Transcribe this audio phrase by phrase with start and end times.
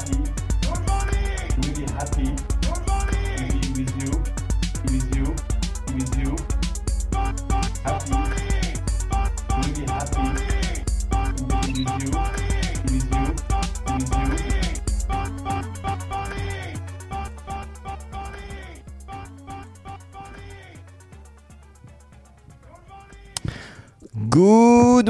[0.00, 0.24] happy.
[0.24, 0.39] To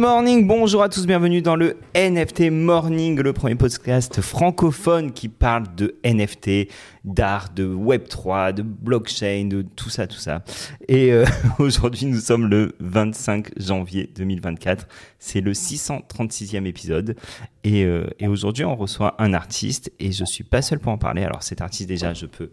[0.01, 5.65] morning, bonjour à tous, bienvenue dans le NFT Morning, le premier podcast francophone qui parle
[5.77, 6.73] de NFT,
[7.05, 10.43] d'art, de Web3, de blockchain, de tout ça, tout ça.
[10.89, 11.27] Et euh,
[11.59, 14.89] aujourd'hui, nous sommes le 25 janvier 2024.
[15.19, 17.15] C'est le 636e épisode.
[17.63, 20.99] Et, euh, et aujourd'hui, on reçoit un artiste et je suis pas seul pour en
[20.99, 21.25] parler.
[21.25, 22.51] Alors cet artiste, déjà, je peux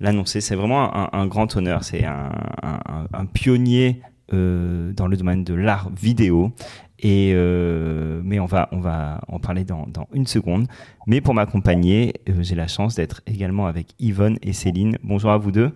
[0.00, 0.40] l'annoncer.
[0.40, 1.84] C'est vraiment un, grand honneur.
[1.84, 4.02] C'est un pionnier
[4.34, 6.52] euh, dans le domaine de l'art vidéo.
[7.00, 10.66] Et euh, mais on va on va en parler dans, dans une seconde.
[11.06, 14.98] Mais pour m'accompagner, euh, j'ai la chance d'être également avec Yvonne et Céline.
[15.04, 15.70] Bonjour à vous deux.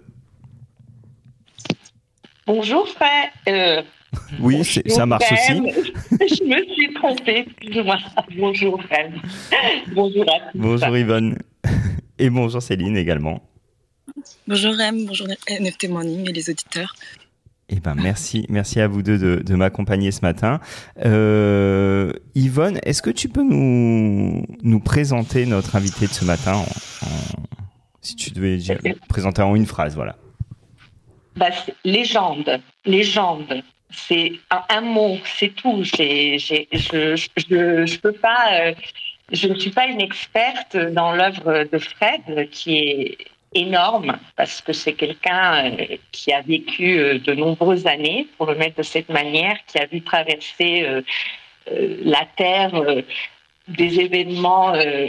[2.46, 3.30] Bonjour Fred.
[3.48, 3.82] Euh,
[4.40, 5.52] Oui, ça marche aussi.
[6.10, 7.46] Je me suis trompée.
[7.46, 7.96] excuse-moi.
[8.36, 9.12] Bonjour Fred.
[9.94, 10.58] Bonjour à tous.
[10.58, 11.38] Bonjour Yvonne.
[12.18, 13.40] Et bonjour Céline également.
[14.46, 16.94] Bonjour M, bonjour NFT Morning et les auditeurs.
[17.68, 20.60] Eh ben merci, merci à vous deux de, de m'accompagner ce matin.
[21.04, 26.60] Euh, Yvonne, est-ce que tu peux nous, nous présenter notre invité de ce matin en-
[27.06, 27.42] en-
[28.02, 30.16] Si tu devais dire- présenter en une phrase, voilà.
[31.36, 31.48] Bah,
[31.84, 33.62] légende, légende.
[33.90, 35.82] C'est un, un mot, c'est tout.
[35.84, 38.48] Je, je, je, je peux pas.
[38.60, 38.72] euh,
[39.30, 43.18] je ne suis pas une experte dans l'œuvre de Fred, qui est
[43.54, 48.54] énorme parce que c'est quelqu'un euh, qui a vécu euh, de nombreuses années, pour le
[48.54, 51.02] mettre de cette manière, qui a vu traverser euh,
[51.68, 52.72] la terre
[53.68, 55.08] des événements euh,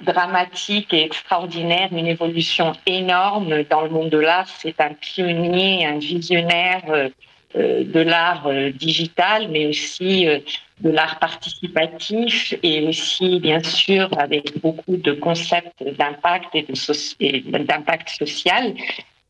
[0.00, 4.48] dramatique et extraordinaire, une évolution énorme dans le monde de l'art.
[4.48, 7.10] C'est un pionnier, un visionnaire
[7.54, 10.26] de l'art digital, mais aussi
[10.82, 18.74] de l'art participatif et aussi, bien sûr, avec beaucoup de concepts d'impact et d'impact social.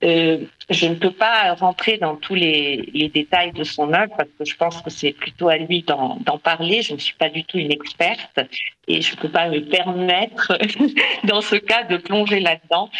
[0.03, 4.45] Euh, je ne peux pas rentrer dans tous les, détails de son œuvre parce que
[4.45, 6.83] je pense que c'est plutôt à lui d'en parler.
[6.83, 8.41] Je ne suis pas du tout une experte
[8.89, 10.59] et je ne peux pas me permettre
[11.25, 12.91] dans ce cas de plonger là-dedans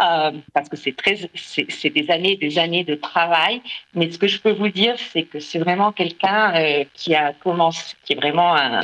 [0.00, 3.62] euh, parce que c'est des années et des années de travail
[3.94, 7.32] mais ce que je peux vous dire c'est que c'est vraiment quelqu'un euh, qui a
[7.32, 8.80] commencé qui est vraiment un,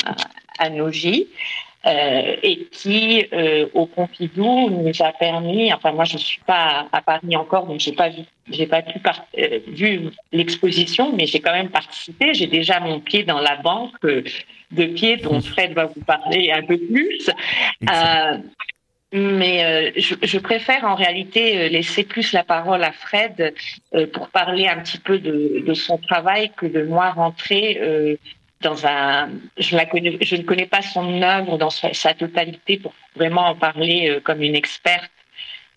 [0.60, 1.26] un OG
[1.86, 7.02] euh, et qui euh, au Pompidou nous a permis enfin moi je suis pas à,
[7.02, 8.98] Paris encore donc j'ai pas vu j'ai pas pu
[9.38, 12.32] euh, vu l'exposition mais j'ai quand même participé.
[12.32, 16.62] J'ai déjà mon pied dans la banque de pied dont Fred va vous parler un
[16.62, 17.30] peu plus.
[19.12, 23.54] Mais je, je préfère en réalité laisser plus la parole à Fred
[24.12, 28.18] pour parler un petit peu de, de son travail que de moi rentrer
[28.64, 29.30] dans un.
[29.58, 33.48] Je, la connais, je ne connais pas son œuvre dans sa, sa totalité pour vraiment
[33.48, 35.10] en parler euh, comme une experte.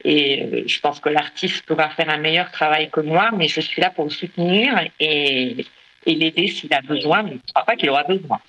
[0.03, 3.61] Et euh, je pense que l'artiste pourra faire un meilleur travail que moi, mais je
[3.61, 5.65] suis là pour le soutenir et,
[6.05, 8.39] et l'aider s'il a besoin, mais je ne crois pas qu'il aura besoin.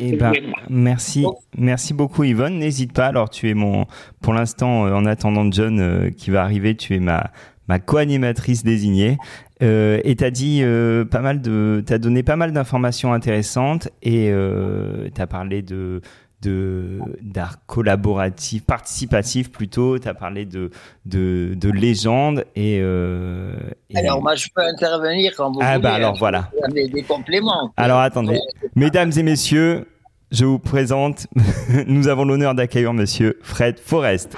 [0.00, 0.32] Eh ben,
[0.68, 1.24] merci,
[1.56, 2.58] merci beaucoup Yvonne.
[2.58, 3.06] N'hésite pas.
[3.06, 3.86] Alors tu es mon,
[4.20, 7.30] pour l'instant, euh, en attendant John euh, qui va arriver, tu es ma
[7.68, 9.18] ma co-animatrice désignée.
[9.62, 14.28] Euh, et t'as dit euh, pas mal de, t'as donné pas mal d'informations intéressantes et
[14.30, 16.00] euh, t'as parlé de
[16.42, 19.98] de d'art collaboratif, participatif plutôt.
[19.98, 20.70] T'as parlé de
[21.06, 23.54] de de légende et, euh,
[23.88, 25.82] et- Alors, moi, je peux intervenir quand vous ah voulez.
[25.82, 25.96] bah hein.
[25.96, 26.50] alors voilà.
[26.62, 27.72] Avez des compléments.
[27.78, 28.38] Alors attendez,
[28.74, 29.86] mesdames et messieurs,
[30.30, 31.26] je vous présente,
[31.86, 34.36] nous avons l'honneur d'accueillir monsieur Fred Forest.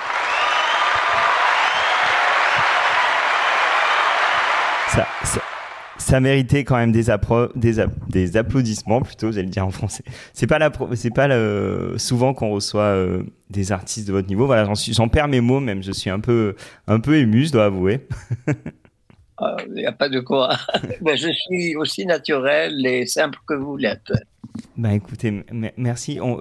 [4.94, 5.40] Ça, ça,
[5.98, 7.04] ça méritait quand même des,
[7.54, 7.74] des,
[8.08, 10.02] des applaudissements plutôt, j'allais le dire en français.
[10.32, 14.46] C'est pas la, c'est pas le- souvent qu'on reçoit euh, des artistes de votre niveau.
[14.46, 15.82] Voilà, j'en perds mes mots même.
[15.82, 16.54] Je suis un peu,
[16.86, 18.06] un peu ému, je dois avouer.
[19.40, 20.56] Ah, Il n'y a pas de quoi.
[21.00, 24.12] Mais je suis aussi naturel et simple que vous l'êtes.
[24.76, 25.44] Bah écoutez,
[25.76, 26.18] merci.
[26.20, 26.40] On,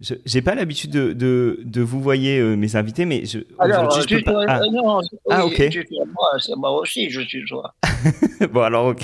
[0.00, 3.86] je, j'ai pas l'habitude de, de, de vous voyer euh, mes invités, mais je, Alors,
[3.88, 4.44] aujourd'hui, je peux pas.
[4.48, 5.00] Ah, euh, non,
[5.30, 5.86] Ah, oui, ok.
[5.90, 7.74] dois- moi, c'est moi aussi, je suis toi.
[8.52, 9.02] bon alors ok.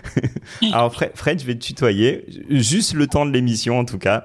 [0.72, 4.24] alors Fred, Fred, je vais te tutoyer, juste le temps de l'émission en tout cas.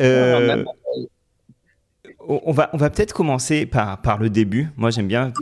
[0.00, 0.64] Euh, Non, même-
[2.28, 4.68] on va, on va peut-être commencer par, le début.
[4.76, 5.32] Moi, j'aime bien.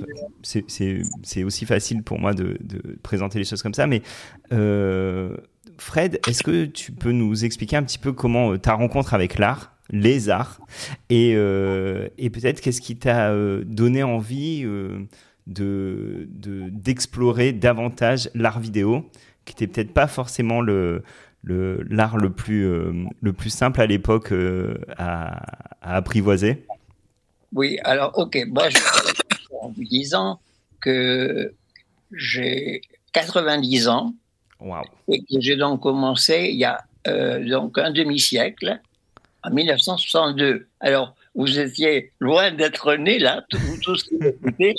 [0.43, 3.87] C'est, aussi facile pour moi de, de présenter les choses comme ça.
[3.87, 4.03] Mais
[4.53, 5.37] euh,
[5.79, 9.38] Fred, est-ce que tu peux nous expliquer un petit peu comment euh, ta rencontre avec
[9.38, 10.61] l'art les arts.
[11.09, 13.35] Et, et peut-être qu'est-ce qui t'a
[13.65, 14.65] donné envie
[15.49, 16.29] de
[16.71, 19.11] d'explorer davantage l'art vidéo,
[19.44, 21.03] qui n'était peut-être pas forcément le
[21.45, 24.33] l'art le, plus le plus simple à l'époque
[24.97, 25.43] à,
[25.81, 26.65] à, apprivoiser.
[27.53, 28.79] Oui, alors ok, moi je
[29.63, 30.41] en vous disant
[30.81, 31.53] que
[32.13, 32.83] j'ai
[33.13, 34.15] 90 ans
[35.09, 38.79] et que j'ai donc commencé il y a euh, donc un demi-siècle,
[39.43, 40.67] en 1962.
[40.81, 44.75] Alors, vous étiez loin d'être né là, vous tous qui m'écoutez,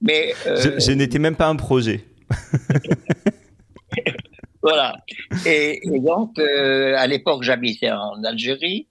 [0.00, 0.34] mais...
[0.46, 2.04] Euh, je, n'étais même pas un projet.
[4.66, 4.96] voilà.
[5.46, 8.88] Et, donc, euh, à l'époque, j'habitais en Algérie,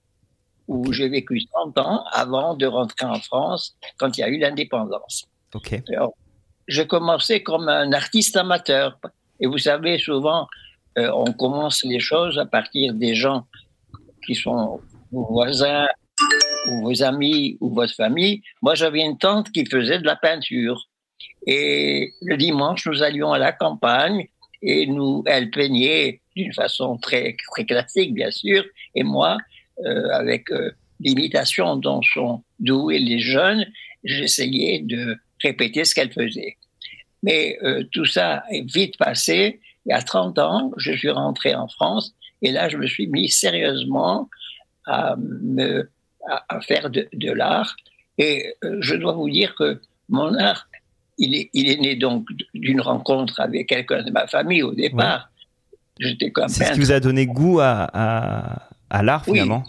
[0.68, 4.38] où j'ai vécu 30 ans avant de rentrer en France quand il y a eu
[4.38, 5.26] l'indépendance.
[5.54, 5.80] Ok.
[6.66, 8.98] j'ai commencé comme un artiste amateur.
[9.38, 10.48] Et vous savez, souvent,
[10.98, 13.46] euh, on commence les choses à partir des gens
[14.24, 14.80] qui sont
[15.12, 15.86] vos voisins
[16.68, 18.42] ou vos amis ou votre famille.
[18.62, 20.88] Moi, j'avais une tante qui faisait de la peinture.
[21.46, 24.26] Et le dimanche, nous allions à la campagne
[24.66, 28.64] et nous, elle peignait d'une façon très, très classique, bien sûr.
[28.96, 29.38] Et moi,
[29.84, 33.64] euh, avec euh, l'imitation dont sont doués les jeunes,
[34.02, 36.56] j'essayais de répéter ce qu'elle faisait.
[37.22, 39.60] Mais euh, tout ça est vite passé.
[39.88, 42.12] Et à 30 ans, je suis rentré en France
[42.42, 44.28] et là, je me suis mis sérieusement
[44.84, 45.88] à, me,
[46.28, 47.76] à, faire de, de l'art.
[48.18, 50.68] Et je dois vous dire que mon art,
[51.18, 55.30] il est, il est né donc d'une rencontre avec quelqu'un de ma famille au départ.
[55.98, 59.64] J'étais comme C'est ce qui vous a donné goût à, à, à l'art finalement.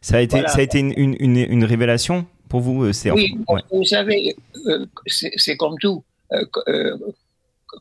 [0.00, 2.84] Ça a été, ça a été une, une, une, révélation pour vous.
[2.84, 3.34] Euh, oui,
[3.70, 4.36] vous savez,
[4.66, 6.04] euh, c'est comme tout.
[6.32, 6.96] Euh,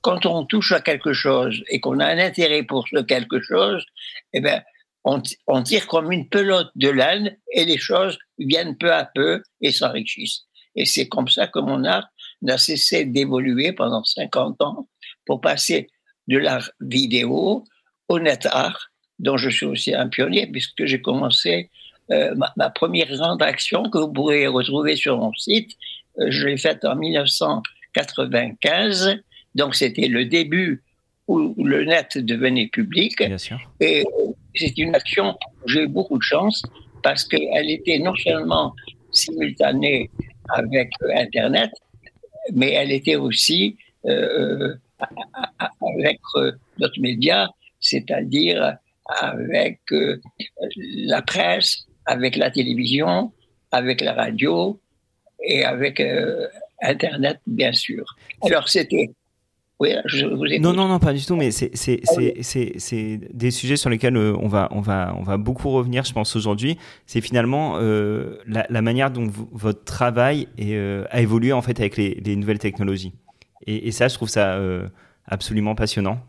[0.01, 3.85] quand on touche à quelque chose et qu'on a un intérêt pour ce quelque chose,
[4.33, 4.61] eh ben,
[5.03, 9.41] on, on tire comme une pelote de laine et les choses viennent peu à peu
[9.61, 10.43] et s'enrichissent.
[10.75, 12.07] Et c'est comme ça que mon art
[12.41, 14.87] n'a cessé d'évoluer pendant 50 ans
[15.25, 15.87] pour passer
[16.27, 17.63] de l'art vidéo
[18.07, 18.89] au net art
[19.19, 21.69] dont je suis aussi un pionnier, puisque j'ai commencé
[22.11, 25.71] euh, ma, première grande action que vous pourrez retrouver sur mon site.
[26.19, 29.17] Euh, je l'ai faite en 1995,
[29.55, 30.83] donc c'était le début
[31.27, 33.17] où le net devenait public.
[33.19, 33.59] Bien sûr.
[33.79, 34.03] Et
[34.55, 36.63] c'est une action où j'ai eu beaucoup de chance
[37.03, 38.73] parce qu'elle était non seulement
[39.11, 40.09] simultanée
[40.49, 41.71] avec Internet,
[42.53, 44.75] mais elle était aussi euh,
[45.81, 46.19] avec
[46.77, 47.49] notre média,
[47.79, 48.77] c'est-à-dire
[49.09, 50.19] avec euh,
[50.75, 53.31] la presse, avec la télévision,
[53.71, 54.79] avec la radio
[55.43, 56.47] et avec euh,
[56.81, 58.05] Internet, bien sûr.
[58.41, 59.11] Alors, c'était.
[59.79, 61.71] Oui, je vous Non, non, non, pas du tout, mais c'est
[62.09, 62.15] ah
[63.33, 66.35] des sujets sur lesquels euh, on, va, on, va, on va beaucoup revenir, je pense,
[66.35, 66.77] aujourd'hui.
[67.05, 70.77] C'est finalement la, la, manière dont votre travail est,
[71.09, 73.13] a évolué, en fait, avec les, les nouvelles technologies.
[73.67, 74.59] Et, et, ça, je trouve ça
[75.27, 76.19] absolument passionnant.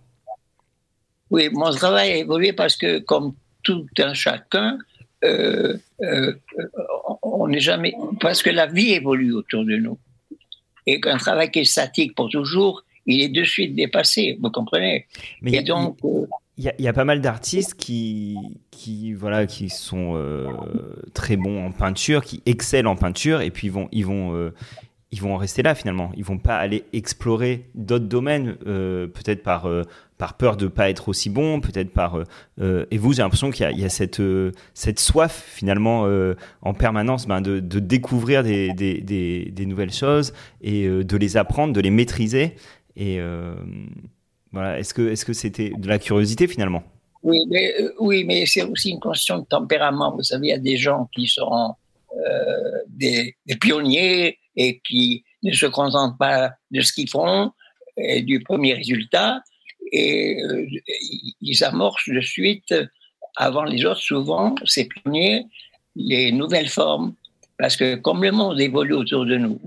[1.31, 4.79] Oui, mon travail a évolué parce que, comme tout un chacun,
[5.25, 6.35] euh, euh,
[7.23, 7.95] on n'est jamais.
[8.21, 9.99] Parce que la vie évolue autour de nous.
[10.87, 15.07] Et qu'un travail qui est statique pour toujours, il est de suite dépassé, vous comprenez?
[15.43, 15.99] Mais Et donc.
[16.05, 16.27] Euh,
[16.57, 18.37] il y, a, pas mal d'artistes qui,
[18.71, 20.23] qui, voilà, qui sont
[21.15, 24.53] très bons en peinture, qui excellent en peinture, et puis ils vont, ils vont,
[25.11, 26.13] ils vont en rester là finalement.
[26.19, 29.67] Ils vont pas aller explorer d'autres domaines, peut-être par
[30.21, 32.25] par peur de pas être aussi bon, peut-être par euh,
[32.61, 36.07] euh, et vous j'ai l'impression qu'il y, a, cette euh, cette soif finalement
[36.61, 41.91] en permanence ben, de, découvrir des, des, nouvelles choses et de les apprendre, de les
[41.91, 42.55] maîtriser
[42.97, 43.21] et
[44.53, 46.83] voilà est-ce que c'était de la curiosité finalement?
[47.23, 50.15] Oui mais oui mais c'est aussi une question de tempérament.
[50.15, 51.75] Vous savez il y a des gens qui sont
[52.89, 57.53] des, des pionniers et qui ne se contentent pas de ce qu'ils font
[57.97, 59.43] et du premier résultat
[59.93, 60.67] et euh,
[61.41, 62.75] ils amorcent de suite,
[63.37, 65.47] avant les autres, souvent, ces pionniers,
[65.97, 67.15] les nouvelles formes.
[67.59, 69.61] Parce que comme le monde évolue autour de nous,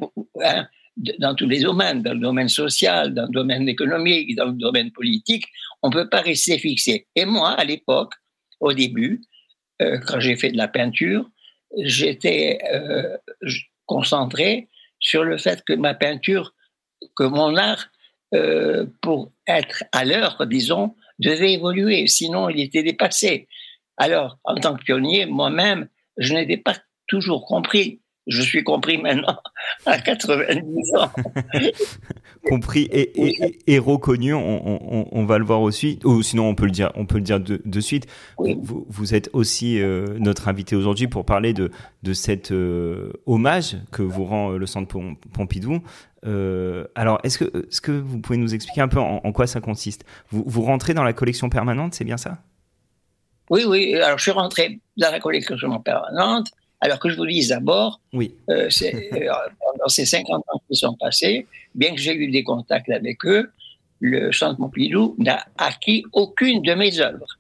[0.43, 4.53] hein, dans tous les domaines, dans le domaine social, dans le domaine économique, dans le
[4.53, 5.45] domaine politique,
[5.81, 7.07] on ne peut pas rester fixé.
[7.15, 8.13] Et moi, à l'époque,
[8.59, 9.21] au début,
[9.81, 11.29] euh, quand j'ai fait de la peinture,
[11.77, 13.17] j'étais euh,
[13.85, 14.69] concentré
[14.99, 16.53] sur le fait que ma peinture,
[17.15, 17.87] que mon art
[18.33, 23.47] euh, pour être à l'heure, disons, devait évoluer, sinon il était dépassé.
[23.97, 26.75] Alors, en tant que pionnier, moi-même, je n'étais pas
[27.07, 28.01] toujours compris.
[28.27, 29.37] Je suis compris maintenant
[29.85, 31.11] à 90 ans.
[32.49, 34.33] compris et, et, reconnu.
[34.33, 35.99] On, va le voir aussi.
[36.05, 38.07] Ou sinon, on peut le dire, on peut le dire de, suite.
[38.37, 41.71] Vous, êtes aussi euh, notre invité aujourd'hui pour parler de,
[42.03, 44.97] de cet euh, hommage que vous rend le Centre
[45.33, 45.81] Pompidou.
[46.23, 49.59] alors, est-ce que, est -ce que vous pouvez nous expliquer un peu en, quoi ça
[49.59, 50.05] consiste?
[50.29, 52.37] Vous, vous rentrez dans la collection permanente, c'est bien ça?
[53.49, 53.95] Oui, oui.
[53.95, 56.51] Alors, je suis rentré dans la collection permanente
[56.83, 58.35] alors que je vous dise d'abord, oui.
[58.49, 59.29] Euh, euh,
[59.79, 63.49] dans ces 50 ans qui sont passés, bien que j'ai eu des contacts avec eux,
[64.01, 67.37] le Centre Pompidou n'a acquis aucune de mes œuvres.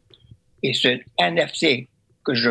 [0.63, 1.89] Et ce NFT
[2.23, 2.49] que je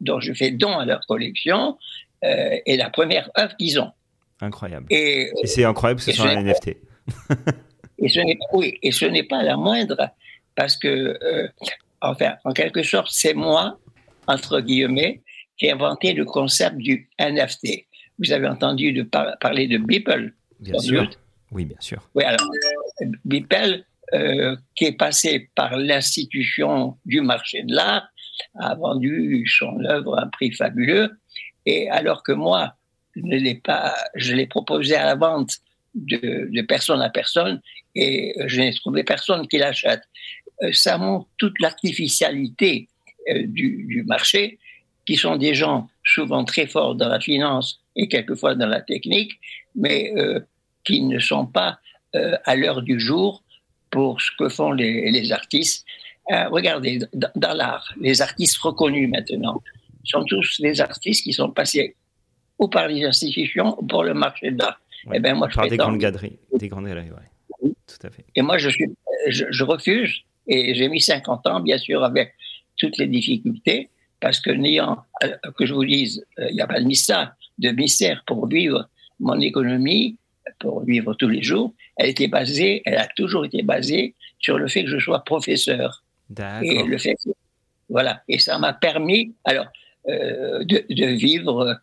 [0.00, 1.78] dont je fais don à leur collection
[2.24, 3.92] euh, est la première œuvre qu'ils ont.
[4.40, 4.86] Incroyable.
[4.90, 6.70] Et, c'est incroyable que ce soit un NFT.
[7.98, 10.10] et ce n'est oui, et ce n'est pas la moindre
[10.56, 11.16] parce que,
[12.00, 13.78] enfin, en quelque sorte, c'est moi,
[14.26, 15.20] entre guillemets,
[15.56, 17.86] qui a inventé le concept du NFT.
[18.18, 21.10] Vous avez entendu de parler de Beeple Bien sûr.
[21.50, 22.08] Oui, bien sûr.
[22.14, 22.48] Oui, alors,
[23.24, 28.08] Beeple, euh, qui est passé par l'institution du marché de l'art,
[28.58, 31.10] a vendu son œuvre à un prix fabuleux.
[31.66, 32.74] Et alors que moi,
[33.16, 35.58] je l'ai pas, je l'ai proposé à la vente
[35.94, 37.60] de, personne à personne
[37.94, 40.02] et je n'ai trouvé personne qui l'achète.
[40.62, 42.88] Euh, ça montre toute l'artificialité
[43.30, 44.58] euh, du, du, marché
[45.06, 49.38] qui sont des gens souvent très forts dans la finance et quelquefois dans la technique,
[49.74, 50.40] mais euh,
[50.84, 51.78] qui ne sont pas
[52.14, 53.42] euh, à l'heure du jour
[53.90, 55.84] pour ce que font les, les artistes.
[56.30, 59.62] Euh, regardez, dans, l'art, les artistes reconnus maintenant
[60.04, 61.96] sont tous des artistes qui sont passés
[62.58, 64.80] ou par les institutions ou par le marché de l'art.
[65.12, 67.70] eh ben moi, par des grandes galeries, des grandes galeries, ouais.
[67.86, 68.24] Tout à fait.
[68.34, 68.86] Et moi, je, suis,
[69.28, 72.34] je, je refuse, et j'ai mis 50 ans, bien sûr, avec
[72.76, 73.90] toutes les difficultés,
[74.24, 77.34] parce que n'ayant, euh, que je vous dise, euh, il n'y a pas de mystère,
[77.58, 78.88] de mystère pour vivre
[79.20, 80.16] mon économie,
[80.60, 84.66] pour vivre tous les jours, elle était basée, elle a toujours été basée sur le
[84.66, 86.02] fait que je sois professeur.
[86.62, 87.16] Et le fait
[87.90, 89.66] voilà, et ça m'a permis, alors,
[90.08, 91.78] euh, de, vivre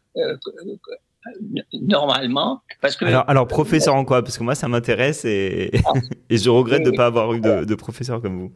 [1.73, 2.63] normalement.
[2.81, 4.23] Parce que, alors, alors, professeur en quoi?
[4.23, 5.93] Parce que moi, ça m'intéresse et, ah.
[6.31, 8.51] et je regrette de ne pas avoir eu de, de professeur comme vous.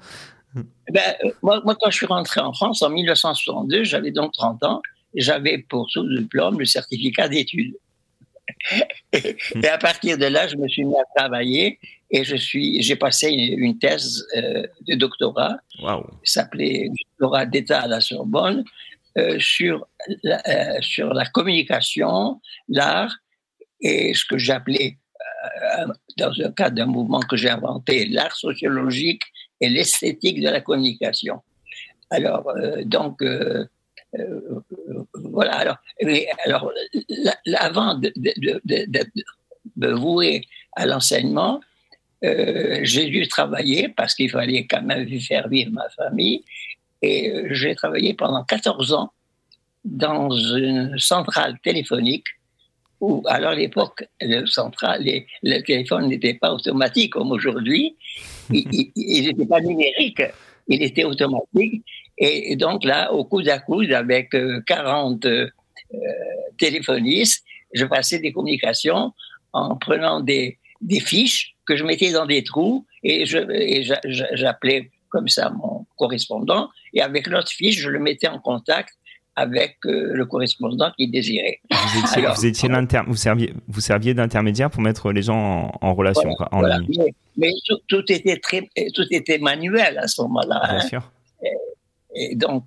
[0.92, 4.82] Ben, euh, moi, quand je suis rentré en France en 1962, j'avais donc 30 ans,
[5.14, 7.76] et j'avais pour sous-diplôme le certificat d'études.
[9.14, 11.80] et à partir de là, je me suis mis à travailler
[12.12, 16.06] et je suis, j'ai passé une, thèse euh, de doctorat, wow.
[16.24, 18.64] s'appelait doctorat d'État à la Sorbonne,
[19.18, 19.88] euh, sur,
[20.24, 23.16] la, sur la communication, l'art
[23.82, 24.98] et ce que j'appelais,
[26.18, 29.24] dans le cadre d'un mouvement que j'ai inventé, l'art sociologique
[29.62, 31.42] et l'esthétique de la communication.
[32.10, 33.66] Alors, euh, donc, euh,
[34.18, 34.40] euh,
[35.14, 35.78] voilà.
[36.46, 36.72] Alors,
[37.56, 39.04] avant de, de, de,
[39.76, 41.62] de, vouer à l'enseignement,
[42.22, 46.44] j'ai dû travailler parce qu'il fallait quand même faire vivre ma famille.
[47.02, 49.12] Et j'ai travaillé pendant 14 ans
[49.84, 52.26] dans une centrale téléphonique
[53.00, 57.96] où, alors à l'époque, le le téléphone n'était pas automatique comme aujourd'hui,
[58.52, 60.22] il n'était pas numérique,
[60.68, 61.84] il était automatique.
[62.18, 64.36] Et donc là, au coude à coude, avec
[64.68, 65.50] 40 euh,
[65.94, 65.98] euh,
[66.58, 69.14] téléphonistes, je passais des communications
[69.52, 75.50] en prenant des, des fiches que je mettais dans des trous et j'appelais comme ça
[75.50, 78.94] mon correspondant et avec l'autre fiche, je le mettais en contact
[79.36, 81.60] avec euh, le correspondant qu'il désirait.
[81.70, 82.70] Vous étiez, vous, étiez
[83.06, 87.04] vous serviez, vous serviez d'intermédiaire pour mettre les gens en, relation, en ligne.
[87.38, 87.52] Mais,
[87.88, 90.62] tout, était très, tout était manuel à ce moment-là.
[90.64, 90.88] Bien hein.
[90.88, 91.12] sûr.
[92.16, 92.64] Et, donc,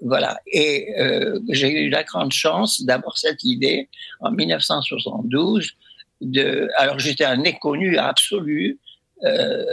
[0.00, 0.38] voilà.
[0.46, 3.88] Et euh, j'ai eu la grande chance d'avoir cette idée
[4.20, 5.72] en 1972.
[6.20, 8.78] De, alors, j'étais un inconnu absolu
[9.24, 9.64] euh,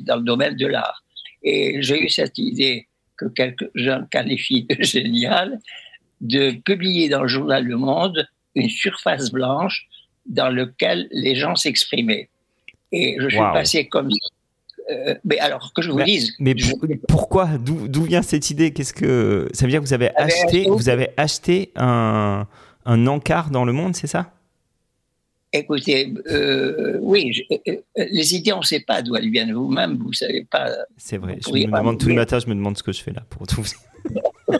[0.00, 1.02] dans le domaine de l'art.
[1.42, 2.88] Et j'ai eu cette idée
[3.22, 5.58] que quelques-uns qualifient de génial,
[6.20, 9.86] de publier dans le journal Le Monde une surface blanche
[10.26, 12.28] dans laquelle les gens s'exprimaient.
[12.92, 14.10] Et je suis passé comme
[14.90, 16.34] euh, mais alors que je vous dise.
[16.38, 16.54] Mais
[17.08, 18.72] pourquoi D'où vient cette idée?
[18.72, 22.46] Qu'est-ce que ça veut dire que vous avez ah, acheté Vous avez acheté un,
[22.84, 24.32] un encart dans le Monde, c'est ça?
[25.54, 27.76] Écoutez, euh, oui, euh, euh,
[28.10, 29.52] les idées, on ne sait pas d'où elles viennent.
[29.52, 30.70] Vous-même, vous ne savez pas.
[30.96, 31.38] C'est vrai.
[31.46, 33.46] Je me demande tous les matins, je me demande ce que je fais là pour
[33.46, 33.62] tout.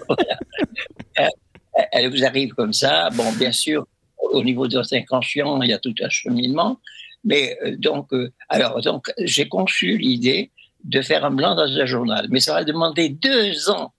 [1.92, 3.08] Elle vous arrive comme ça.
[3.10, 3.86] Bon, bien sûr,
[4.18, 6.78] au niveau de votre inconscient, il y a tout un cheminement.
[7.24, 8.10] Mais donc,
[8.50, 10.50] alors, donc, j'ai conçu l'idée
[10.84, 12.26] de faire un blanc dans un journal.
[12.28, 13.94] Mais ça va demander deux ans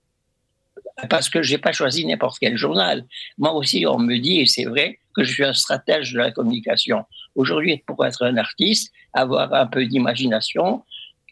[1.08, 3.04] parce que j'ai pas choisi n'importe quel journal.
[3.38, 6.30] Moi aussi, on me dit, et c'est vrai, que je suis un stratège de la
[6.30, 7.04] communication.
[7.34, 10.82] Aujourd'hui, pour être un artiste, avoir un peu d'imagination,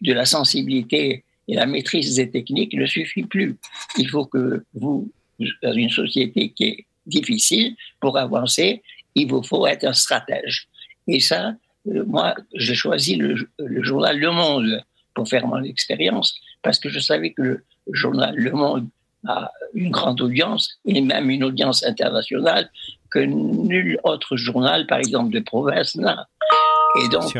[0.00, 3.56] de la sensibilité et la maîtrise des techniques ne suffit plus.
[3.98, 5.10] Il faut que vous,
[5.62, 8.82] dans une société qui est difficile, pour avancer,
[9.14, 10.68] il vous faut être un stratège.
[11.08, 11.54] Et ça,
[11.88, 13.36] euh, moi, j'ai choisi le,
[13.82, 18.52] journal Le Monde pour faire mon expérience, parce que je savais que le journal Le
[18.52, 18.88] Monde
[19.26, 22.70] a une grande audience, et même une audience internationale,
[23.10, 26.28] que nul autre journal, par exemple, de province n'a.
[27.02, 27.36] Et donc,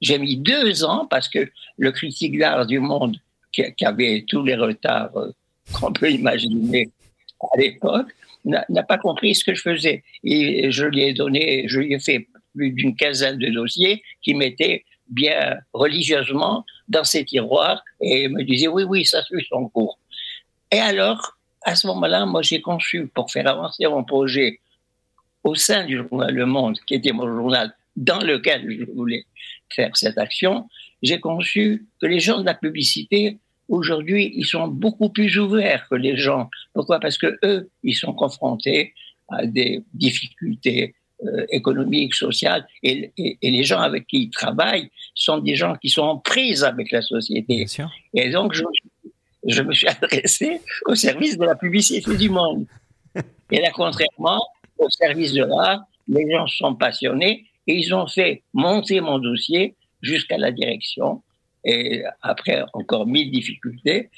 [0.00, 3.16] j'ai mis deux ans, parce que le critique d'art du monde,
[3.52, 5.32] qui, avait tous les retards euh,
[5.72, 6.88] qu'on peut imaginer
[7.40, 8.06] à l'époque,
[8.44, 10.02] n'a pas compris ce que je faisais.
[10.24, 14.34] Et je lui ai donné, je lui ai fait plus d'une quinzaine de dossiers qui
[14.34, 19.98] mettaient bien religieusement dans ses tiroirs et me disait oui, oui, ça suit son cours.
[20.70, 24.60] Et alors, à ce moment-là, moi, j'ai conçu pour faire avancer mon projet
[25.44, 29.24] au sein du journal Le Monde, qui était mon journal dans lequel je voulais
[29.74, 30.68] faire cette action,
[31.02, 35.96] j'ai conçu que les gens de la publicité, aujourd'hui, ils sont beaucoup plus ouverts que
[35.96, 36.48] les gens.
[36.72, 37.00] Pourquoi?
[37.00, 38.94] Parce que eux, ils sont confrontés
[39.28, 43.12] à des difficultés euh, économique, sociale, et,
[43.42, 47.02] les gens avec qui ils travaillent sont des gens qui sont en prise avec la
[47.02, 47.66] société.
[48.14, 48.89] Et donc, je, me suis
[49.86, 52.66] adressé au service de la publicité du monde.
[53.50, 54.42] Et là, contrairement
[54.78, 59.74] au service de l'art, les gens sont passionnés et ils ont fait monter mon dossier
[60.02, 61.22] jusqu'à la direction.
[61.64, 64.10] Et après encore mille difficultés,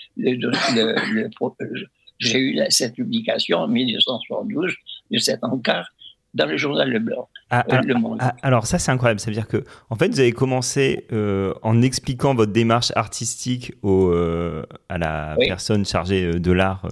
[2.18, 4.74] j'ai eu cette publication en 1972
[5.10, 5.88] de cet encart
[6.34, 7.28] dans le journal Le Blanc.
[7.50, 8.18] Ah, euh, ah, le Monde.
[8.20, 11.52] Ah, alors ça c'est incroyable, ça veut dire que en fait vous avez commencé euh,
[11.62, 16.88] en expliquant votre démarche artistique au, euh, à la personne chargée de l'art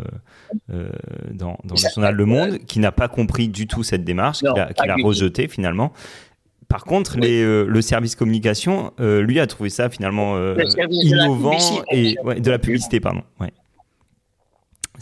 [0.69, 4.87] dans, dans le journal Le Monde, qui n'a pas compris du tout cette démarche, qui
[4.87, 5.93] l'a rejetée finalement.
[6.69, 10.37] Par contre, les, le service communication, lui, a trouvé ça finalement
[10.91, 11.59] innovant
[11.91, 13.23] et de la publicité, pardon.
[13.41, 13.53] Ouais.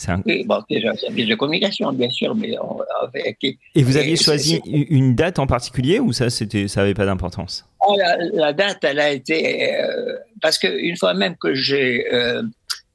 [0.07, 0.23] Un...
[0.25, 2.55] Oui, bon, déjà un service de communication, bien sûr, mais
[3.03, 3.39] avec...
[3.43, 7.67] Et vous aviez choisi une date en particulier ou ça, c'était, ça n'avait pas d'importance?
[7.81, 12.43] Ah, la, date, elle a été euh, parce qu'une fois même que j'ai euh,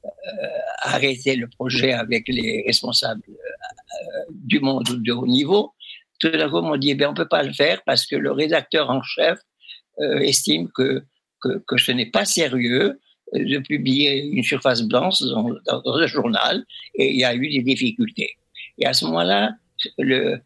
[0.04, 0.08] euh,
[0.82, 3.22] arrêté le projet avec les responsables
[4.30, 5.72] du monde de haut niveau,
[6.20, 8.16] tout d'un coup, on m'a dit, eh bien, on peut pas le faire parce que
[8.16, 9.38] le rédacteur en chef
[10.00, 11.04] estime que,
[11.40, 12.98] que, que ce n'est pas sérieux
[13.32, 17.62] de publier une surface blanche dans, dans, un journal et il y a eu des
[17.62, 18.36] difficultés.
[18.78, 19.52] Et à ce moment-là,
[19.98, 20.38] le,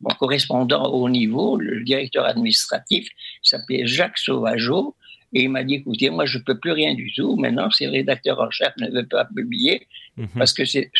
[0.00, 3.08] mon correspondant au haut niveau, le directeur administratif,
[3.42, 4.96] s'appelait Jacques Sauvageau,
[5.34, 7.36] et il m'a dit, écoutez, moi, je peux plus rien du tout.
[7.36, 10.28] Maintenant, si le rédacteur en chef ne veut pas publier, mhm.
[10.36, 10.90] parce que c'est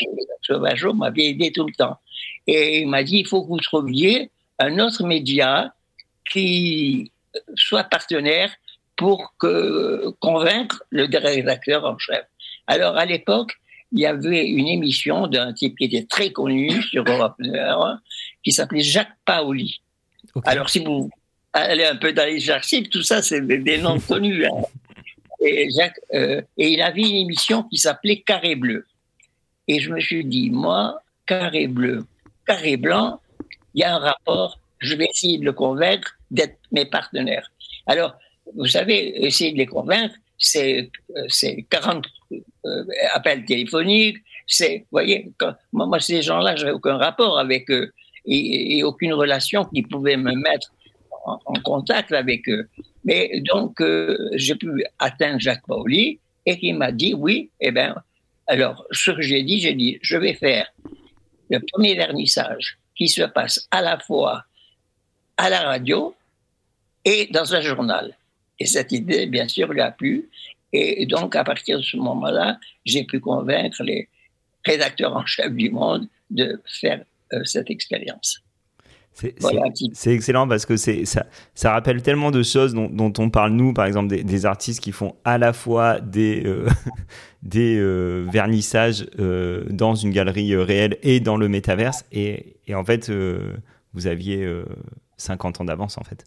[0.43, 1.97] Sauvageau m'avait aidé tout le temps.
[2.47, 5.75] Et il m'a dit, il faut que vous trouviez un autre média
[6.31, 7.13] qui
[7.57, 8.51] soit partenaire
[9.03, 12.25] pour que, convaincre le rédacteur en chef.
[12.69, 13.59] Alors, à l'époque,
[13.91, 18.01] il y avait une émission d'un type qui était très connu sur Europe 1,
[18.45, 19.81] qui s'appelait Jacques Paoli.
[20.45, 21.11] Alors, si vous
[21.53, 24.47] allez un peu dans les archives, tout ça, c'est des, noms connus.
[24.47, 24.63] Hein.
[25.45, 28.87] Et, Jacques, euh, et il avait une émission qui s'appelait Carré Bleu.
[29.67, 32.07] Et je me suis dit, moi, Carré Bleu,
[32.47, 33.21] Carré Blanc,
[33.75, 37.51] il y a un rapport, je vais essayer de le convaincre d'être mes partenaires.
[37.89, 38.15] Alors,
[38.57, 40.91] vous savez, essayer de les convaincre, c'est
[41.29, 45.31] c'est 40 euh, appels téléphoniques, c'est, vous voyez,
[45.73, 47.93] moi, ces gens-là, j'avais aucun rapport avec eux
[48.27, 50.73] et, aucune relation qui pouvait me mettre
[51.25, 52.69] en, contact avec eux.
[53.05, 57.95] Mais donc, euh, j'ai pu atteindre Jacques Pauli et qui m'a dit oui, eh bien,
[58.47, 60.67] alors, ce que j'ai dit, j'ai dit, je vais faire
[61.49, 64.45] le premier vernissage qui se passe à la fois
[65.37, 66.15] à la radio
[67.05, 68.17] et dans un journal.
[68.59, 70.31] Et cette idée, bien sûr, lui a plu.
[70.73, 74.09] Et donc, à partir de ce moment-là, j'ai pu convaincre les
[74.65, 78.43] rédacteurs en chef du monde de faire euh, cette expérience.
[79.13, 83.85] C'est excellent parce que ça, ça rappelle tellement de choses dont, on parle nous, par
[83.85, 86.67] exemple des, artistes qui font à la fois des, euh,
[87.43, 89.07] des euh, vernissages
[89.69, 92.07] dans une galerie réelle et dans le métaverse.
[92.11, 93.13] Et, et en fait,
[93.93, 94.51] vous aviez
[95.19, 96.25] 50 ans d'avance en fait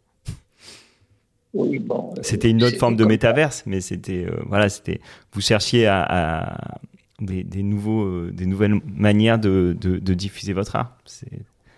[2.22, 5.00] c'était une autre forme de métaverse, mais c'était euh, voilà, c'était
[5.34, 6.80] vous cherchiez à,
[7.20, 10.98] des, nouveaux, euh, des nouvelles manières de, de, diffuser votre art.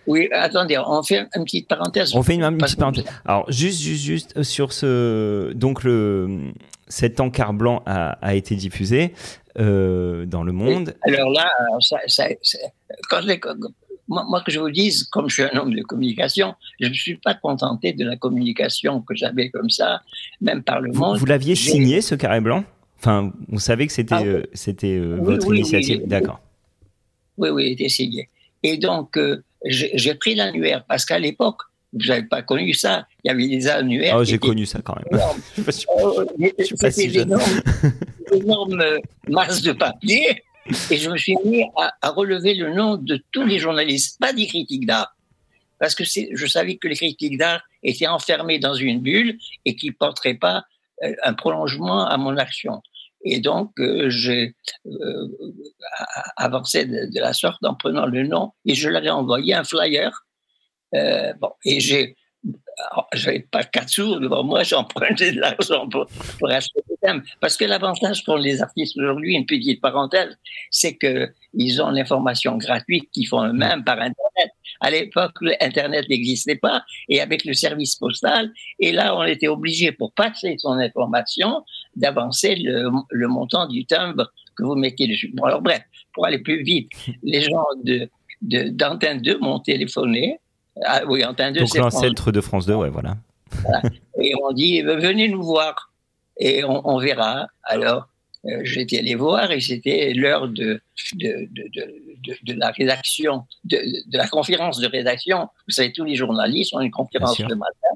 [0.08, 2.16] Oui, attendez, on fait une petite parenthèse.
[2.16, 3.06] On fait une, petite parenthèse.
[3.26, 6.54] Alors juste, juste, juste sur ce, donc le
[6.88, 9.14] cet encart blanc a, a été diffusé
[9.60, 10.96] euh, dans le monde.
[11.02, 12.28] Alors là, ça, ça,
[13.10, 13.22] quand,
[14.08, 16.94] moi, moi, que je vous dise, comme je suis un homme de communication, je ne
[16.94, 20.02] suis pas contenté de la communication que j'avais comme ça,
[20.42, 21.18] même par le Vous, monde.
[21.18, 22.64] vous l'aviez signé ce carré blanc?
[23.00, 26.40] Enfin, vous savez que c'était Ah euh, c'était euh, Oui, votre oui, initiative, oui, d'accord.
[27.38, 28.30] Oui, oui, il était signé.
[28.64, 31.58] Et donc, euh, j'ai pris l'annuaire parce qu'à l'époque,
[31.94, 33.08] vous n'avez pas connu ça.
[33.24, 34.16] Il y avait des annuaires.
[34.20, 35.06] Oh, j'ai connu ça quand même.
[35.12, 35.40] énormes.
[35.58, 35.86] Je pas si-
[36.60, 37.38] Je suis pas si C'était jeune.
[38.32, 38.98] d'énormes, euh,
[39.30, 40.44] masses de papier.
[40.92, 44.48] Et je me suis mis à, relever le nom de tous les journalistes, pas des
[44.48, 45.16] critiques d'art.
[45.80, 49.88] Parce que je savais que les critiques d'art étaient enfermés dans une bulle et qui
[49.88, 50.64] ne porteraient pas
[51.04, 52.82] euh, un prolongement à mon action.
[53.24, 55.28] Et donc, euh, j'ai euh,
[56.36, 60.24] avancé de, la sorte en prenant le nom et je leur ai envoyé un flyer.
[60.94, 62.16] Bon, et j'ai
[63.14, 66.06] j'avais pas quatre sous devant moi, j'empruntais de l'argent pour,
[66.40, 67.24] pour acheter des thèmes.
[67.42, 70.38] Parce que l'avantage pour les artistes aujourd'hui, une petite parenthèse,
[70.70, 74.52] c'est que ils ont l'information gratuite qu'ils font eux-mêmes par Internet.
[74.80, 79.92] À l'époque, Internet n'existait pas et avec le service postal, et là, on était obligé
[79.92, 81.64] pour passer son information
[81.96, 85.32] d'avancer le, le montant du timbre que vous mettez dessus.
[85.34, 85.82] Bon, alors bref,
[86.14, 86.92] pour aller plus vite,
[87.24, 88.10] les gens de
[88.44, 90.40] de- d'Antenne 2 m'ont téléphoné.
[90.86, 93.18] Ah, oui, Antenne 2, Donc c'est France l'ancêtre de France 2, ouais, voilà.
[94.22, 95.92] et on dit euh, venez nous voir
[96.38, 97.48] et on, on verra.
[97.64, 98.08] Alors
[98.46, 100.82] euh, j'étais allé voir et c'était l'heure de
[101.14, 105.50] de, de, de, de, de la rédaction, de, de la conférence de rédaction.
[105.68, 107.90] Vous savez, tous les journalistes ont une conférence le matin.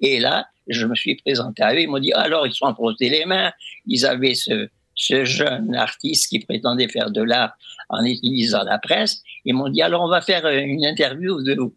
[0.00, 1.80] Et là, je me suis présenté à eux.
[1.80, 3.52] Ils m'ont dit alors ils se sont frottés les mains.
[3.86, 7.52] Ils avaient ce ce jeune artiste qui prétendait faire de l'art
[7.88, 9.22] en utilisant la presse.
[9.44, 11.74] Ils m'ont dit alors on va faire euh, une interview de vous.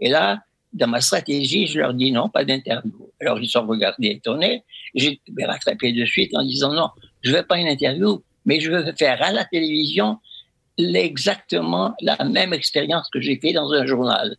[0.00, 0.40] Et là,
[0.72, 3.10] dans ma stratégie, je leur dis non, pas d'interview.
[3.20, 4.64] Alors ils sont regardés étonnés.
[4.94, 6.90] J'ai rattrapé de suite en disant non,
[7.22, 10.18] je veux pas une interview, mais je veux faire à la télévision
[10.78, 14.36] exactement la même expérience que j'ai fait dans un journal.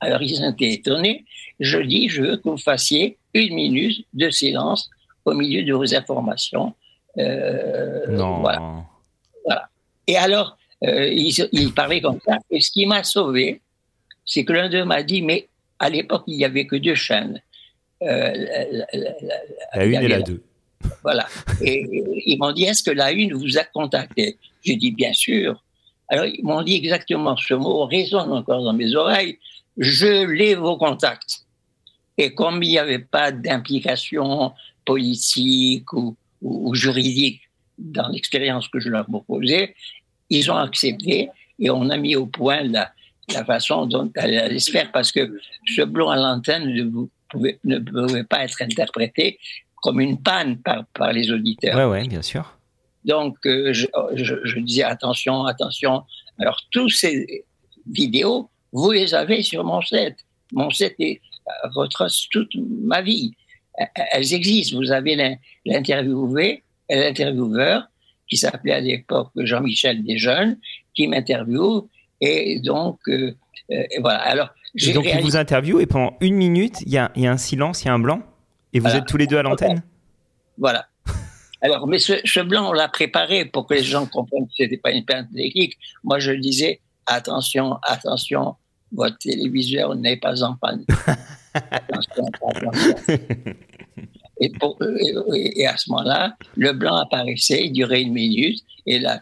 [0.00, 1.24] Alors ils ont été étonnés.
[1.58, 4.90] Je dis, je veux que vous fassiez une minute de silence
[5.24, 6.74] au milieu de vos informations.
[7.18, 8.40] Euh, non.
[8.40, 9.68] voilà.
[10.06, 12.38] Et alors, euh, il, il parlait comme ça.
[12.50, 13.60] Et ce qui m'a sauvé,
[14.24, 17.40] c'est que l'un d'eux m'a dit, mais à l'époque, il n'y avait que deux chaînes.
[18.02, 19.36] Euh, la, la- la-
[19.74, 20.42] La il y une et la deux.
[21.02, 21.26] Voilà.
[21.60, 24.36] Et, et ils m'ont dit, est-ce que la une vous a contacté?
[24.64, 25.62] J'ai dit, bien sûr.
[26.08, 29.38] Alors, ils m'ont dit exactement ce mot, résonne encore dans mes oreilles,
[29.78, 31.44] je l'ai vos contacts.
[32.18, 34.52] Et comme il n'y avait pas d'implication
[34.84, 37.40] politique ou, ou- ou juridique
[37.78, 39.74] dans l'expérience que je leur proposais,
[40.28, 42.92] ils ont accepté et on a mis au point la,
[43.32, 45.38] la façon dont elle allait se faire parce que
[45.74, 49.38] ce blond à l'antenne ne, pouvait- ne pouvait pas être interprété
[49.76, 51.76] comme une panne par, par les auditeurs.
[51.76, 52.56] Ouais, ouais, bien sûr.
[53.04, 56.04] Donc, euh, je, je, je disais attention, attention.
[56.38, 57.44] Alors, tous ces
[57.90, 60.16] vidéos, vous les avez sur mon site.
[60.52, 61.20] Mon site est,
[61.74, 63.32] retrace toute ma vie.
[63.80, 64.76] Euh, Elles existent.
[64.76, 67.88] Vous avez l'interviewé, l'intervieweur,
[68.28, 70.58] qui s'appelait à l'époque Jean-Michel Desjeunes,
[70.94, 71.88] qui m'interviewe.
[72.24, 73.32] Et donc, euh,
[73.72, 74.20] euh, et voilà.
[74.20, 74.48] Alors,
[74.80, 77.32] Et donc il vous interviewe et pendant une minute, il y a, il y a
[77.32, 78.22] un silence, il y a un blanc
[78.72, 78.98] et vous Voilà.
[79.00, 79.82] êtes tous les deux à l'antenne?
[80.56, 80.86] Voilà.
[81.60, 84.76] Alors, mais ce, ce blanc, on l'a préparé pour que les gens comprennent que c'était
[84.76, 85.76] pas une plainte technique.
[86.04, 88.54] Moi, je disais, attention, attention,
[88.92, 90.84] votre téléviseur n'est pas en panne.
[91.54, 92.94] attention, attention.
[94.40, 94.76] Et, pour-
[95.34, 99.20] et- et à ce moment-là, le blanc apparaissait, il durait une minute, et, là,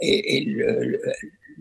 [0.00, 1.02] et, et le, le-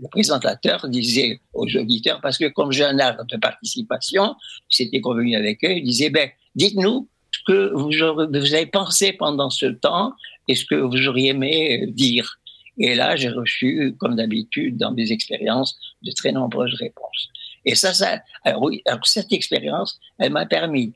[0.01, 4.35] le présentateur disait aux auditeurs, parce que comme j'ai un art de participation,
[4.67, 9.67] c'était convenu avec eux, il disait, ben, dites-nous ce que vous, avez pensé pendant ce
[9.67, 10.13] temps
[10.47, 12.39] et ce que vous auriez aimé euh, dire.
[12.77, 17.29] Et là, j'ai reçu, comme d'habitude, dans mes expériences, de très nombreuses réponses.
[17.65, 20.93] Et ça, alors oui, alors cette expérience, elle m'a permis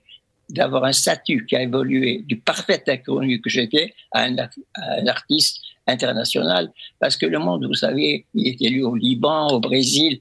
[0.49, 6.71] d'avoir un statut qui a évolué du parfait inconnu que j'étais à un artiste international.
[6.99, 10.19] Parce que le monde, vous savez, il est élu au Liban, au Brésil,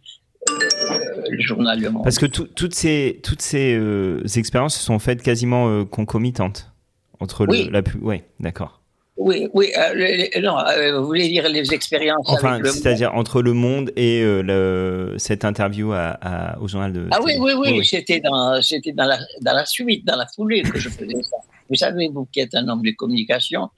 [0.50, 0.98] euh,
[1.30, 2.04] le journal Le Monde.
[2.04, 6.70] Parce que tout- toutes ces, toutes ces euh, expériences sont faites quasiment euh, concomitantes
[7.20, 7.68] entre le, Oui.
[7.72, 8.80] la Ouais, d'accord.
[9.16, 10.56] Oui, oui, le- non,
[11.00, 16.18] vous voulez dire les expériences Enfin, c'est-à-dire entre le monde et le, cette interview à,
[16.20, 17.06] à- au journal de.
[17.12, 17.54] Ah oui, télé.
[17.54, 20.88] oui, oui, c'était dans, c'était dans la, dans la suite, dans la foulée que je
[20.88, 21.36] faisais ça.
[21.70, 23.70] Vous savez, vous qui êtes un homme de communication,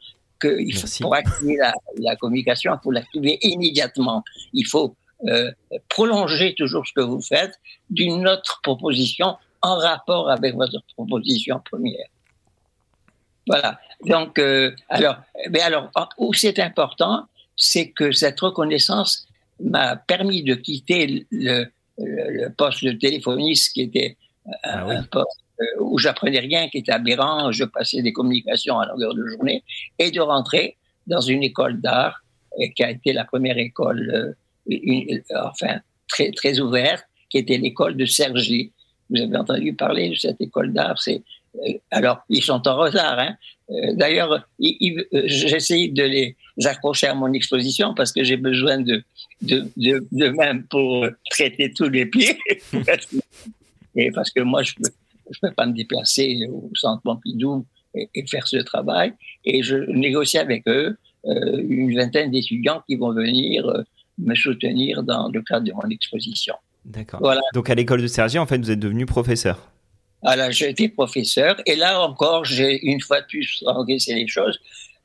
[0.42, 4.22] faut, pour activer la, la communication, il faut l'activer immédiatement.
[4.52, 5.50] Il faut euh,
[5.88, 12.06] prolonger toujours ce que vous faites d'une autre proposition en rapport avec votre proposition première.
[13.46, 13.80] Voilà.
[14.04, 15.16] Donc, euh, alors,
[15.50, 19.26] mais alors, où c'est important, c'est que cette reconnaissance
[19.58, 21.64] m'a permis de quitter le,
[21.98, 24.18] le, poste de téléphoniste qui était
[24.64, 25.45] un, ah poste
[25.80, 27.52] où j'apprenais rien, qui était aberrant.
[27.52, 29.64] Je passais des communications à longueur de journée
[29.98, 32.22] et de rentrer dans une école d'art
[32.74, 34.36] qui a été la première école,
[35.34, 38.72] enfin très très ouverte, qui était l'école de Sergi.
[39.10, 41.22] Vous avez entendu parler de cette école d'art C'est
[41.64, 43.18] euh, alors ils sont en retard.
[43.18, 43.36] Hein.
[43.70, 49.02] Euh, d'ailleurs, euh, j'essaye de les accrocher à mon exposition parce que j'ai besoin de,
[49.42, 52.38] de, de, même pour traiter tous les pieds.
[53.96, 54.74] et parce que moi, je
[55.28, 59.12] ne peux, je pas me déplacer au centre Pompidou et, et, faire ce travail.
[59.44, 63.84] Et je négocie avec eux une vingtaine d'étudiants qui vont venir
[64.18, 66.54] me soutenir dans le cadre de mon exposition.
[66.84, 67.20] D'accord.
[67.20, 67.40] Voilà.
[67.52, 69.70] Donc à l'école de Sergi, en fait, vous êtes devenu professeur.
[70.22, 74.58] Alors j'ai été professeur et là encore, j'ai une fois de plus encaissé les choses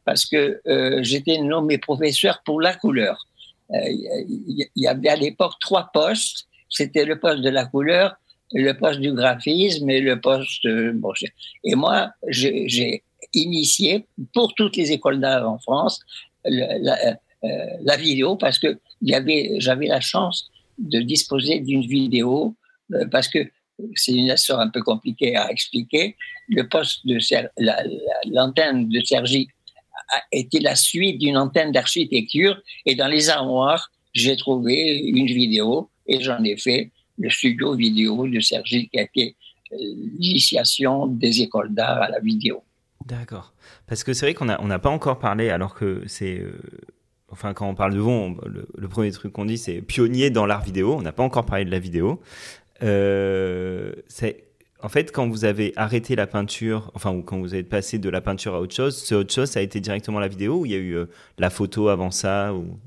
[0.06, 3.28] parce que euh, j'étais nommé professeur pour la couleur.
[3.72, 6.48] Euh, il y, avait à l'époque trois postes.
[6.70, 8.16] C'était le poste de la couleur,
[8.54, 10.66] le poste du graphisme et le poste.
[10.66, 11.12] Euh, bon,
[11.64, 16.00] et moi, j'ai initié pour toutes les écoles d'art en France
[16.46, 17.18] la,
[17.84, 22.56] la, vidéo parce que j'avais la chance de disposer d'une vidéo
[22.94, 23.40] euh, parce que
[23.96, 26.16] c'est une histoire un peu compliquée à expliquer.
[26.50, 27.18] Le poste de
[28.32, 29.48] l'antenne de Sergi
[30.32, 36.22] été la suite d'une antenne d'architecture et dans les armoires, j'ai trouvé une vidéo et
[36.22, 39.36] j'en ai fait le studio vidéo de Sergi qui a été
[39.72, 39.78] euh,
[40.20, 42.64] l'initiation des écoles d'art à la vidéo.
[43.06, 43.54] D'accord.
[43.88, 46.54] Parce que c'est vrai qu'on n'a on n'a pas encore parlé, alors que c'est euh,
[47.30, 50.64] enfin quand on parle de vous, le, premier truc qu'on dit c'est pionnier dans l'art
[50.64, 50.96] vidéo.
[50.96, 52.22] On n'a pas encore parlé de la vidéo.
[52.84, 54.46] Euh, c'est
[54.84, 58.10] en fait quand vous avez arrêté la peinture, enfin ou quand vous êtes passé de
[58.10, 60.66] la peinture à autre chose, ce autre chose ça a été directement la vidéo ou
[60.66, 60.98] il y a eu
[61.38, 62.80] la photo avant ça ou?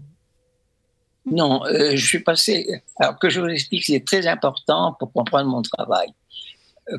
[1.27, 2.83] Non, euh, je suis passé.
[2.99, 6.09] Alors que je vous explique, c'est très important pour comprendre mon travail,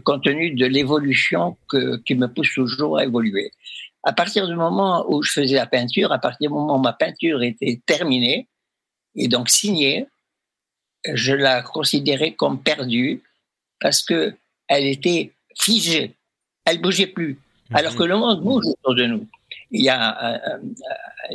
[0.03, 1.57] compte tenu de l'évolution
[2.05, 3.51] qui me pousse toujours à évoluer
[4.05, 6.93] à partir du moment où je faisais la peinture, à partir du moment où ma
[6.93, 8.47] peinture était terminée
[9.15, 10.05] et donc signée,
[11.11, 13.23] je la considérais comme perdue
[13.81, 14.35] parce que
[14.67, 16.13] elle était figée,
[16.65, 17.39] elle bougeait plus.
[17.69, 17.77] Mhm.
[17.77, 19.27] Alors que le monde bouge autour de nous.
[19.71, 20.59] Il y a un,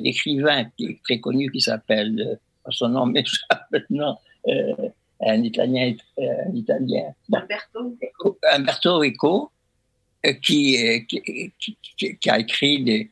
[0.04, 2.36] écrivain qui est très connu qui s'appelle, euh,
[2.70, 4.88] son nom m'échappe maintenant, euh,
[5.20, 9.50] un Italien, euh, un Italien, Umberto Eco, Umberto Eco
[10.24, 13.10] euh, qui, qui, qui, a écrit des,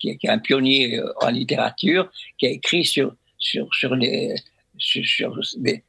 [0.00, 4.36] qui, est un pionnier en littérature, qui a écrit sur sur sur les
[4.78, 5.82] sur, sur des,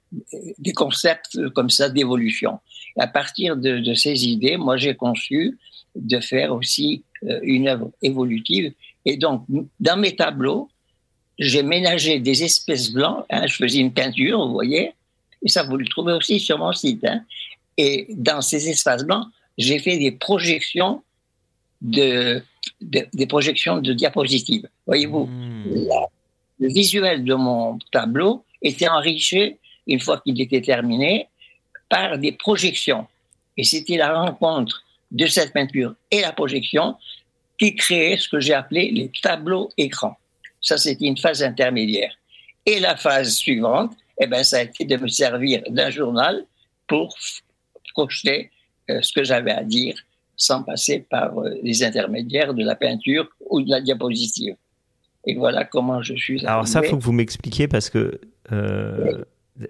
[0.57, 2.59] des, concepts comme ça d'évolution.
[2.97, 5.57] À partir de, de, ces idées, moi j'ai conçu
[5.95, 7.05] de faire aussi
[7.43, 8.73] une œuvre évolutive.
[9.05, 9.45] Et donc,
[9.79, 10.69] dans mes tableaux,
[11.41, 13.25] j'ai ménagé des espèces blancs.
[13.31, 14.93] Hein, je faisais une peinture, vous voyez,
[15.43, 17.03] et ça vous le trouvez aussi sur mon site.
[17.03, 17.25] Hein.
[17.77, 19.25] Et dans ces espaces blancs,
[19.57, 21.01] j'ai fait des projections
[21.81, 22.43] de,
[22.79, 24.69] des projections de diapositives.
[24.85, 25.89] Voyez-vous, hmm.
[26.59, 29.55] le visuel de mon tableau était enrichi
[29.87, 31.27] une fois qu'il était terminé
[31.89, 33.07] par des projections.
[33.57, 36.95] Et c'était la rencontre de cette peinture et la projection
[37.59, 40.17] qui créait ce que j'ai appelé les tableaux écrans.
[40.61, 42.13] Ça, c'était une phase intermédiaire.
[42.65, 46.45] Et la phase suivante, eh ben, ça a été de me servir d'un journal
[46.87, 47.15] pour
[47.93, 48.51] projeter
[48.89, 49.95] euh, ce que j'avais à dire
[50.35, 54.55] sans passer par euh, les intermédiaires de la peinture ou de la diapositive.
[55.25, 56.45] Et voilà comment je suis.
[56.45, 58.19] Alors ça, faut que vous m'expliquiez parce que
[58.51, 59.23] euh,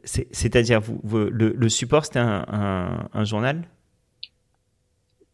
[0.06, 3.64] c'est-à-dire vous, le, support c'était un, journal?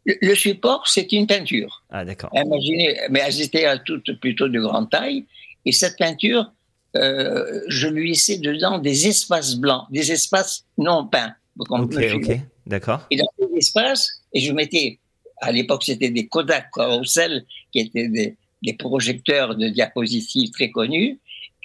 [0.05, 1.83] Le, support c'est une peinture.
[1.91, 2.31] Ah d'accord.
[2.33, 5.25] Imaginez, mais elles étaient à toutes plutôt de grande taille
[5.67, 6.51] et cette peinture,
[6.95, 11.35] je lui laissais dedans des espaces blancs, des espaces non peints.
[11.59, 13.05] Ok, ok, d'accord.
[13.11, 14.99] Et dans ces espaces, et je mettais,
[15.41, 21.19] à l'époque c'était des Kodak Carousel, qui étaient des, des, projecteurs de diapositives très connus,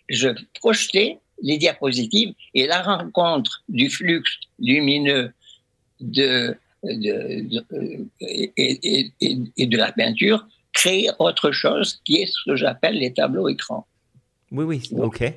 [0.09, 0.29] je
[0.61, 4.25] projetais les diapositives et la rencontre du flux
[4.59, 5.33] lumineux
[6.01, 7.63] de, de,
[8.21, 13.13] et, et, et, de la peinture crée autre chose qui est ce que j'appelle les
[13.13, 13.87] tableaux écrans.
[14.53, 15.33] Oui, oui, ok.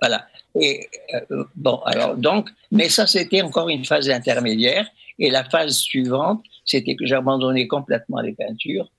[0.00, 0.26] Voilà.
[0.60, 4.88] Et euh, bon, alors donc, mais ça c'était encore une phase intermédiaire.
[5.18, 8.90] Et la phase suivante, c'était que j'abandonnais complètement les peintures.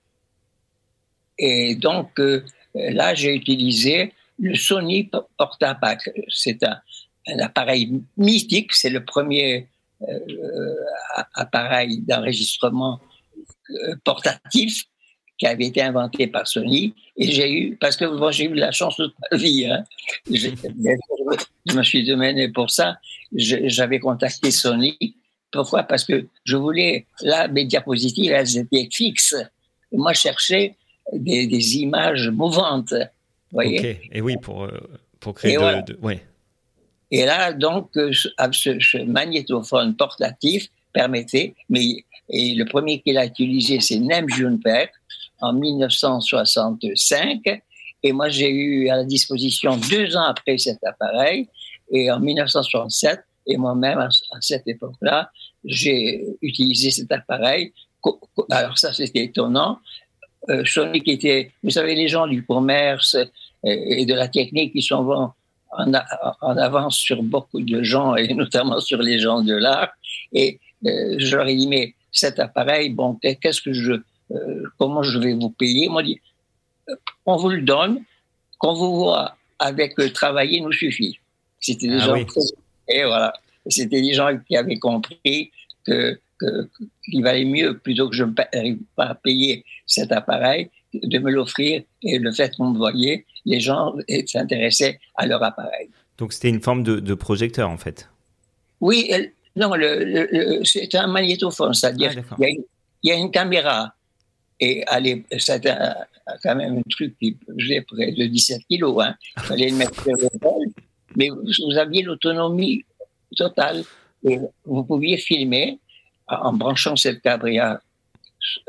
[1.38, 6.10] Et donc euh, là, j'ai utilisé le Sony Portapac.
[6.30, 6.80] C'est un,
[7.28, 8.74] un, appareil mythique.
[8.74, 9.68] C'est le premier
[10.08, 10.76] euh,
[11.36, 13.02] appareil d'enregistrement
[14.04, 14.86] portatif
[15.44, 16.94] qui avait été inventé par Sony.
[17.18, 19.84] Et j'ai eu, parce que moi j'ai eu la chance toute ma vie, hein.
[20.32, 20.48] je,
[21.66, 22.98] je me suis demandé pour ça,
[23.36, 24.98] j'avais contacté Sony.
[25.52, 25.84] Pourquoi?
[25.84, 29.36] Parce que je voulais, là, mes diapositives, elles étaient fixes.
[29.92, 30.76] Moi, je cherchais
[31.12, 32.94] des, des images mouvantes.
[33.52, 34.00] Voyez?
[34.12, 34.80] Et oui, pour, euh,
[35.20, 35.82] pour créer Et de, voilà.
[35.84, 36.24] de- ouais.
[37.12, 43.18] Et là, donc, euh, ce, ce- ce magnétophone portatif permettait, mais et le premier qu'il
[43.20, 44.88] a utilisé, c'est Nem Junpei
[45.44, 47.62] en 1965.
[48.04, 51.48] Et moi, j'ai eu à la disposition deux ans après cet appareil,
[51.92, 55.30] et en 1967, et moi-même, à, cette époque-là,
[55.66, 57.74] j'ai utilisé cet appareil.
[58.50, 59.80] Alors ça, c'était étonnant.
[60.50, 63.16] Euh, qui était, vous savez, les gens du commerce
[63.64, 65.34] et, de la technique, ils sont en,
[65.78, 69.92] en avance sur beaucoup de gens, et notamment sur les gens de l'art.
[70.34, 73.94] Et euh, ai dit, mais cet appareil, bon, qu'est-ce que je,
[74.34, 75.88] euh, comment je vais vous payer?
[75.90, 76.20] Moi, dit,
[76.90, 78.04] euh, on vous le donne,
[78.58, 81.20] qu'on vous voit avec euh, travailler nous suffit.
[81.60, 82.26] C'était des Ah gens oui.
[82.26, 82.42] très-
[82.90, 83.34] et voilà,
[83.68, 85.52] c'était des gens qui avaient compris
[85.86, 86.20] que
[87.06, 91.84] qu'il valait mieux plutôt que je n'arrive pas à payer cet appareil de me l'offrir
[92.02, 93.94] et le fait qu'on me voyait, les gens
[94.28, 95.90] s'intéressaient à leur appareil.
[96.18, 98.10] Donc c'était une forme de, de projecteur en fait.
[98.82, 102.66] Oui, elle- non, le, le- le- c'est un magnétophone, c'est-à-dire Ah, il
[103.04, 103.94] y a une caméra
[104.60, 105.96] et un-
[106.42, 109.04] quand même un truc qui faisait près de 17 kilos.
[109.04, 109.16] Hein.
[109.38, 110.68] Il fallait le mettre sur l'épaule,
[111.16, 112.84] mais vous, aviez l'autonomie
[113.36, 113.84] totale
[114.26, 115.80] et vous pouviez filmer
[116.28, 117.80] en branchant cette caméra,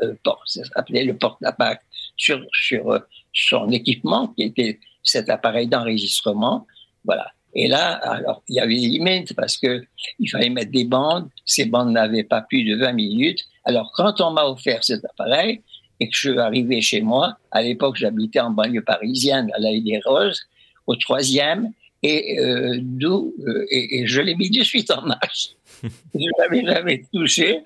[0.01, 0.13] euh,
[0.45, 1.81] ça s'appelait le porte-apac,
[2.17, 2.99] sur, sur euh,
[3.33, 6.65] son équipement qui était cet appareil d'enregistrement.
[7.03, 7.31] Voilà.
[7.53, 9.85] Et là, alors, il y avait des limites parce que
[10.19, 11.29] il fallait mettre des bandes.
[11.45, 13.45] Ces bandes n'avaient pas plus de 20 minutes.
[13.63, 15.61] Alors, quand on m'a offert cet appareil
[15.99, 19.81] et que je suis arrivé chez moi, à l'époque, j'habitais en banlieue parisienne, à l'Aïe
[19.81, 20.41] des Roses,
[20.87, 21.71] au troisième,
[22.03, 25.49] et euh, d'où, euh, et, et je l'ai mis de suite en marche.
[25.83, 27.61] je l'avais jamais touché.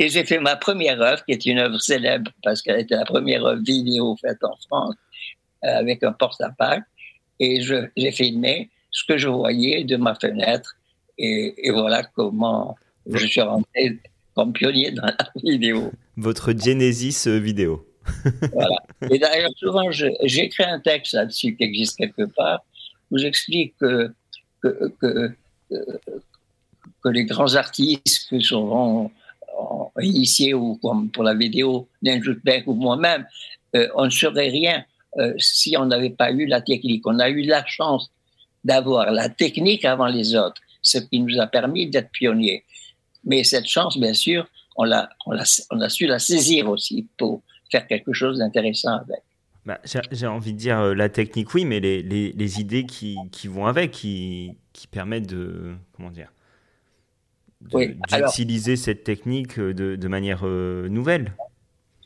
[0.00, 3.04] Et j'ai fait ma première œuvre, qui est une œuvre célèbre parce qu'elle était la
[3.04, 4.94] première œuvre vidéo faite en France,
[5.64, 6.82] euh, avec un porte-apac.
[7.40, 10.76] Et j'ai filmé ce que je voyais de ma fenêtre.
[11.18, 13.98] Et, et voilà comment je suis rentré
[14.38, 15.90] comme pionnier dans la vidéo.
[16.16, 17.84] Votre Genesis euh, vidéo.
[18.52, 18.78] Voilà.
[19.10, 22.60] Et d'ailleurs, souvent, écrit un texte là-dessus qui existe quelque part,
[23.10, 24.12] où j'explique que,
[24.62, 25.34] que, que,
[27.10, 29.10] les grands artistes que en-
[30.00, 33.26] initiés ou comme pour la vidéo d'Enjutbeck ou moi-même,
[33.74, 34.84] euh, on ne serait rien
[35.18, 37.04] euh, si on n'avait pas eu la technique.
[37.06, 38.10] On a eu la chance
[38.62, 42.64] d'avoir la technique avant les autres, ce qui nous a permis d'être pionniers.
[43.24, 47.06] Mais cette chance, bien sûr, on, l'a, on, l'a, on a su la saisir aussi
[47.16, 49.20] pour faire quelque chose d'intéressant avec.
[49.66, 52.86] Bah, j'ai j'ai envie de dire euh, la technique, oui, mais les, les, les idées
[52.86, 55.74] qui, qui vont avec, qui, qui permettent de.
[55.94, 56.32] Comment dire
[57.60, 61.34] de- Oui, alors- D'utiliser cette technique euh, de, de manière euh, nouvelle.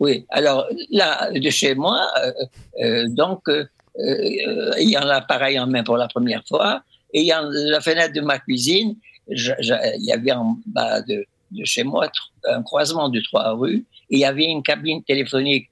[0.00, 2.32] Oui, alors là, de chez moi, euh,
[2.80, 3.64] euh, donc, euh,
[4.00, 6.82] euh, ayant l'appareil en main pour la première fois,
[7.14, 8.96] ayant la fenêtre de ma cuisine,
[9.28, 11.24] il y avait en bas de,
[11.64, 12.10] chez moi
[12.44, 15.68] un croisement de trois rues, et il y avait une cabine téléphonique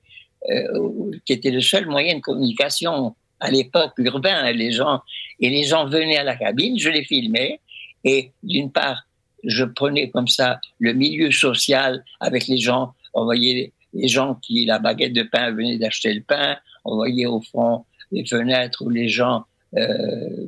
[0.50, 4.50] euh, qui était le seul moyen de communication à l'époque urbain.
[4.52, 5.00] Les gens,
[5.40, 7.60] et les gens venaient à la cabine, je les filmais,
[8.04, 9.06] et d'une part,
[9.44, 14.66] je prenais comme ça le milieu social avec les gens, on voyait les gens qui,
[14.66, 16.56] la baguette de pain, venaient d'acheter le pain.
[16.84, 19.44] On voyait au fond les fenêtres où les gens
[19.76, 20.46] euh,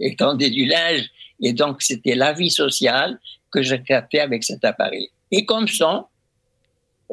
[0.00, 1.10] étendaient du linge.
[1.40, 3.18] Et donc, c'était la vie sociale
[3.50, 5.08] que je captais avec cet appareil.
[5.30, 6.04] Et comme son,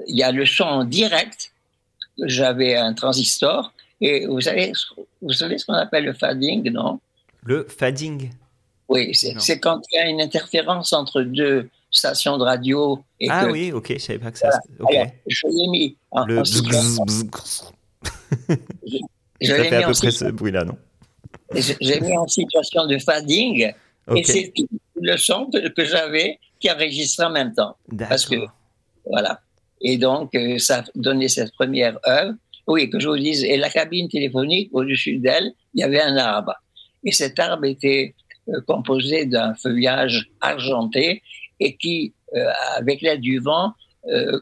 [0.07, 1.51] il y a le son en direct.
[2.23, 3.73] J'avais un transistor.
[3.99, 4.71] Et vous savez,
[5.21, 6.99] vous savez ce qu'on appelle le fading, non?
[7.43, 8.31] Le fading.
[8.89, 13.03] Oui, c'est quand il y a une interférence entre deux stations de radio.
[13.19, 14.49] Et Ah que, oui, ok, je savais pas que ça.
[14.79, 14.93] Ok.
[14.93, 17.63] Alors, je l'ai mis en, Le en bzz, situation- bzz, bzz.
[19.41, 20.77] je Ça l'ai fait à mis en peu près ce bruit-là, non?
[21.53, 23.73] J'ai mis en situation de fading
[24.15, 24.53] et c'est
[24.95, 27.75] le son que, que j'avais qui enregistrait en même temps.
[27.97, 28.45] parce que-.
[29.05, 29.41] Voilà.
[29.81, 32.35] Et donc, euh, ça donné cette première œuvre.
[32.67, 36.15] Oui, que je vous dise, et la cabine téléphonique, au-dessus d'elle, il y avait un
[36.17, 36.54] arbre.
[37.04, 38.13] Et cet arbre était
[38.47, 41.23] euh, composé d'un feuillage argenté
[41.60, 42.45] et qui, euh,
[42.77, 43.73] avec l'aide du vent,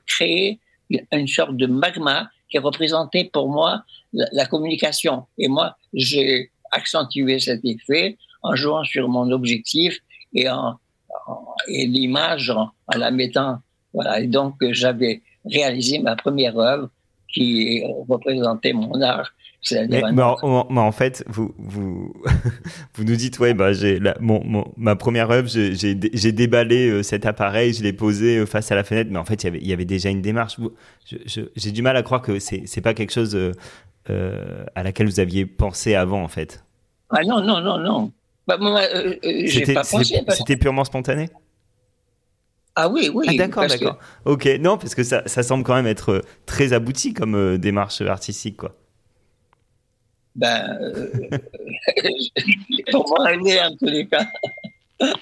[0.07, 0.57] créait
[1.11, 3.83] une sorte de magma qui représentait pour moi
[4.13, 5.25] la, la communication.
[5.37, 9.97] Et moi, j'ai accentué cet effet en jouant sur mon objectif
[10.33, 10.75] et en,
[11.27, 13.59] en- et l'image en, en la mettant
[13.93, 16.89] voilà et donc j'avais réalisé ma première œuvre
[17.31, 19.31] qui représentait mon art.
[19.71, 22.13] Mais, mais, en, mais, en, fait, vous, vous,
[22.95, 27.25] vous nous dites, ouais, bah, j'ai mon, mon, ma première œuvre, j'ai déballé euh, cet
[27.25, 29.73] appareil, je l'ai posé euh, face à la fenêtre, mais en fait, y il y
[29.73, 30.55] avait déjà une démarche.
[31.05, 33.51] J'ai du mal à croire que c'est pas quelque chose euh,
[34.75, 36.63] à laquelle vous aviez pensé avant, en fait.
[37.09, 38.11] Ah non, non, non, non.
[38.47, 38.57] Bah,
[40.31, 41.29] C'était purement spontané?
[42.75, 43.25] Ah oui, oui.
[43.29, 43.97] Ah, d'accord, d'accord.
[44.25, 48.57] Ok, non, parce que ça, ça, semble quand même être très abouti comme démarche artistique,
[48.57, 48.75] quoi
[50.39, 51.37] ben, euh,
[52.91, 54.25] pour moi, en tous les cas.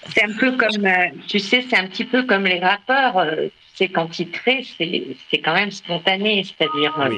[0.10, 3.18] C'est un peu comme, euh, tu sais, c'est un petit peu comme les rappeurs.
[3.18, 6.94] Euh, c'est quand ils créent, c'est quand même spontané, c'est-à-dire.
[7.10, 7.18] Oui.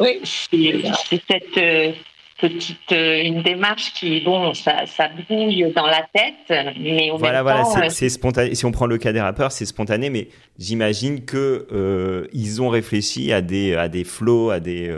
[0.00, 0.20] Oui.
[0.24, 1.96] C'est cette
[2.38, 7.62] petite une démarche qui bon ça, ça brouille dans la tête mais au voilà même
[7.62, 10.28] voilà c'est spontané si on prend le cas des rappeurs c'est spontané mais
[10.58, 14.92] j'imagine que ils ont réfléchi à des à des flows à des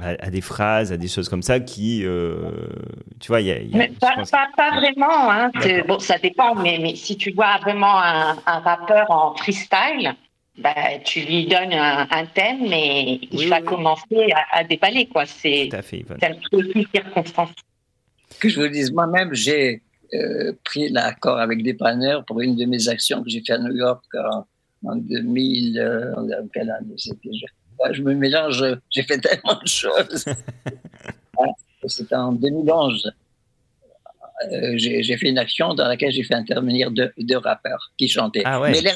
[0.00, 2.50] à, des phrases, à des choses comme ça qui, euh,
[3.20, 3.56] tu vois, il y a.
[3.72, 4.14] mais pas,
[4.56, 5.30] pas, vraiment.
[5.30, 5.50] Hein.
[5.86, 10.14] Bon, ça dépend, mais, mais si tu vois vraiment un, un rappeur en freestyle,
[10.58, 10.74] bah,
[11.04, 15.26] tu lui donnes un, un thème et il va commencer à, à, déballer, quoi.
[15.26, 17.50] C'est un peu plus circonstance.
[18.40, 19.82] Que je vous dise, moi-même, j'ai
[20.14, 23.58] euh, pris l'accord avec des panneurs pour une de mes actions que j'ai fait à
[23.58, 24.46] New York en,
[24.84, 27.30] en 2000, euh, en quelle année c'était
[27.92, 30.24] je me mélange, j'ai fait tellement de choses.
[31.86, 33.12] C'était en 2011.
[34.52, 38.42] Euh, j'ai fait une action dans laquelle j'ai fait intervenir deux, rappeurs qui chantaient.
[38.44, 38.92] Ah Mais les,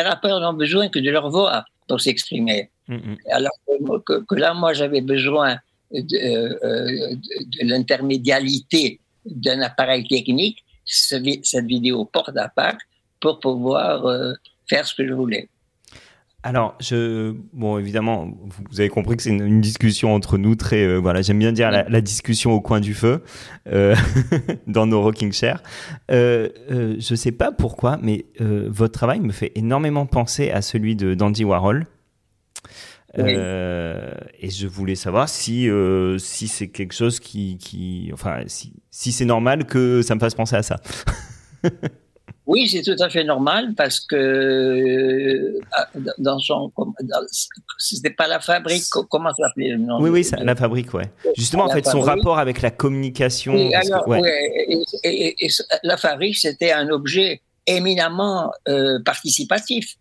[0.00, 2.70] rappeurs n'ont besoin que de leur voix pour s'exprimer.
[2.88, 3.16] Mm, mm.
[3.32, 3.52] Alors
[4.06, 5.58] que, là, moi, j'avais besoin
[5.92, 12.78] de, euh, de l'intermédialité d'un appareil technique, cette vidéo porte à part,
[13.20, 14.32] pour pouvoir euh,
[14.68, 15.48] faire ce que je voulais.
[16.42, 18.30] Alors, je, bon, évidemment,
[18.70, 21.70] vous avez compris que c'est une, discussion entre nous très, euh, voilà, j'aime bien dire
[21.70, 23.22] la, discussion au coin du feu
[23.68, 23.94] euh,
[24.66, 25.62] dans nos rocking chairs.
[26.10, 30.62] Euh, euh, je sais pas pourquoi, mais euh, votre travail me fait énormément penser à
[30.62, 31.86] celui de d'Andy Warhol.
[33.18, 33.32] Oui.
[33.32, 35.68] et je voulais savoir si
[36.18, 40.36] si c'est quelque chose qui, qui enfin, si, si c'est normal que ça me fasse
[40.36, 40.80] penser à ça.
[42.46, 45.60] Oui, c'est tout à fait normal parce que euh,
[46.18, 46.72] dans son,
[47.78, 51.10] c'était pas la fabrique, comment ça s'appelait Oui, oui, la fabrique, ouais.
[51.36, 53.54] Justement, en fait, son rapport avec la communication.
[55.04, 55.48] et,
[55.82, 59.96] la fabrique, c'était un objet éminemment euh, participatif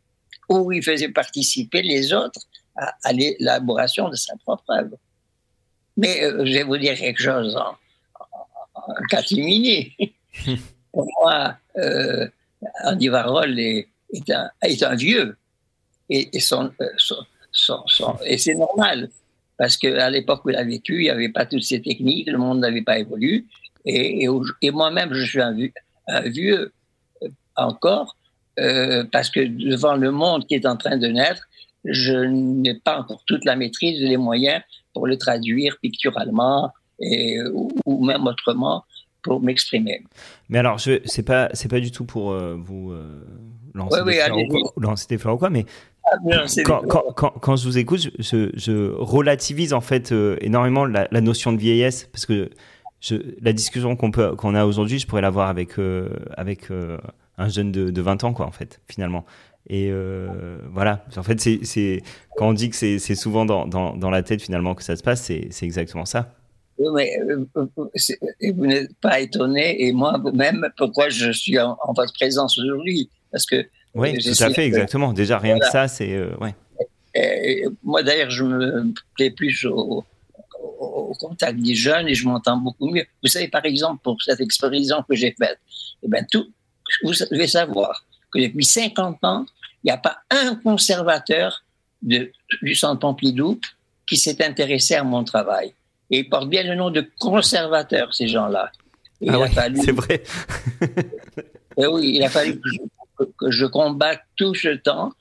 [0.50, 2.40] où il faisait participer les autres
[2.76, 4.98] à, l'élaboration de sa propre œuvre.
[5.98, 7.76] Mais euh, je vais vous dire quelque chose en,
[8.74, 9.94] en, catimini.
[10.92, 11.56] Pour moi,
[12.84, 13.88] Andy Warhol est,
[14.84, 15.38] un, vieux.
[16.10, 19.10] Et, et, euh, et c'est normal,
[19.58, 22.38] parce qu'à l'époque où il a vécu, il n'y avait pas toutes ces techniques, le
[22.38, 23.46] monde n'avait pas évolué.
[23.86, 24.28] Et,
[24.62, 25.54] et moi-même, je suis un,
[26.26, 26.74] vieux,
[27.24, 28.18] euh, encore,
[28.60, 31.48] euh, parce que devant le monde qui est en train de naître,
[31.86, 34.62] je n'ai pas encore toute la maîtrise des moyens
[34.94, 37.40] pour le traduire picturalement et,
[37.86, 38.84] ou même autrement
[39.24, 40.04] pour m'exprimer.
[40.50, 43.26] Mais alors, je c'est pas c'est pas du tout pour euh, vous euh,
[43.74, 44.02] lancer,
[45.10, 45.66] des fleurs ou quoi, mais
[46.06, 51.08] ah, quand, quand, quand, je vous écoute, je, je relativise en fait euh, énormément la,
[51.12, 52.50] la, notion de vieillesse parce que
[53.00, 55.74] je, la discussion qu'on peut qu'on a aujourd'hui, je pourrais l'avoir avec
[56.36, 56.70] avec
[57.38, 59.26] un jeune de, de 20 ans quoi en fait finalement.
[59.70, 59.92] Et
[60.72, 62.02] voilà, en fait, c'est
[62.38, 65.04] quand on dit que c'est souvent dans, dans, dans, la tête finalement que ça se
[65.04, 66.39] passe, c'est exactement ça.
[66.94, 67.46] Mais euh,
[68.54, 73.10] vous n'êtes pas étonné, et moi-même, pourquoi je suis en, votre présence aujourd'hui.
[73.32, 73.68] Parce que.
[73.96, 75.14] Oui, tout à fait, exactement.
[75.14, 76.14] Déjà, rien que ça, c'est.
[76.14, 77.66] Euh, ouais.
[77.84, 80.06] moi, d'ailleurs, je me plais plus au,
[81.20, 83.04] contact des jeunes et je m'entends beaucoup mieux.
[83.22, 85.60] Vous savez, par exemple, pour cette expérience que j'ai faite,
[86.04, 86.46] eh ben, tout,
[87.04, 89.46] vous devez savoir que depuis 50 ans,
[89.84, 91.64] il n'y a pas un conservateur
[92.02, 93.60] de, du Centre Pompidou
[94.08, 95.74] qui s'est intéressé à mon travail.
[96.12, 98.72] Et ils portent bien le nom de conservateurs, ces gens-là.
[99.28, 99.50] Ah ouais,
[99.84, 100.24] c'est vrai.
[101.78, 102.60] et oui, il a fallu
[103.38, 105.12] que je, combatte tout ce temps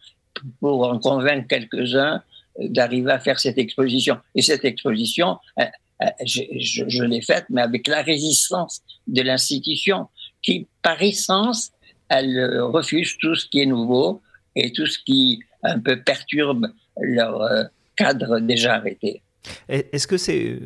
[0.61, 2.23] pour en convaincre quelques-uns
[2.59, 4.19] d'arriver à faire cette exposition.
[4.35, 5.65] Et cette exposition, euh,
[6.03, 10.09] euh, je, je, je l'ai faite, mais avec la résistance de l'institution,
[10.43, 11.73] qui, par essence,
[12.09, 14.23] elle refuse tout ce qui est nouveau
[14.55, 16.69] et tout ce qui un peu perturbe
[17.01, 17.65] leur euh,
[17.97, 19.23] cadre déjà arrêté.
[19.69, 20.59] Est-ce que c'est,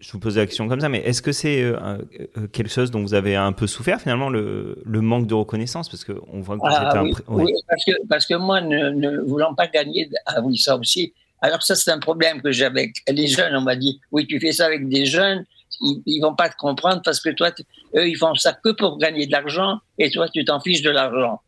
[0.00, 1.76] je vous pose la question comme ça, mais est-ce que c'est euh,
[2.36, 5.88] euh, quelque chose dont vous avez un peu souffert finalement, le, le manque de reconnaissance?
[5.88, 9.18] Parce qu'on voit que vous ah, oui, oui parce, que, parce que moi, ne, ne,
[9.20, 12.96] voulant pas gagner, ah oui, ça aussi, Alors ça, c'est un problème que j'ai avec
[13.08, 13.54] les jeunes.
[13.54, 15.44] On m'a dit, oui, tu fais ça avec des jeunes,
[15.80, 17.50] ils, ils vont pas te comprendre parce que toi,
[17.94, 20.90] eux, ils font ça que pour gagner de l'argent et toi, tu t'en fiches de
[20.90, 21.40] l'argent.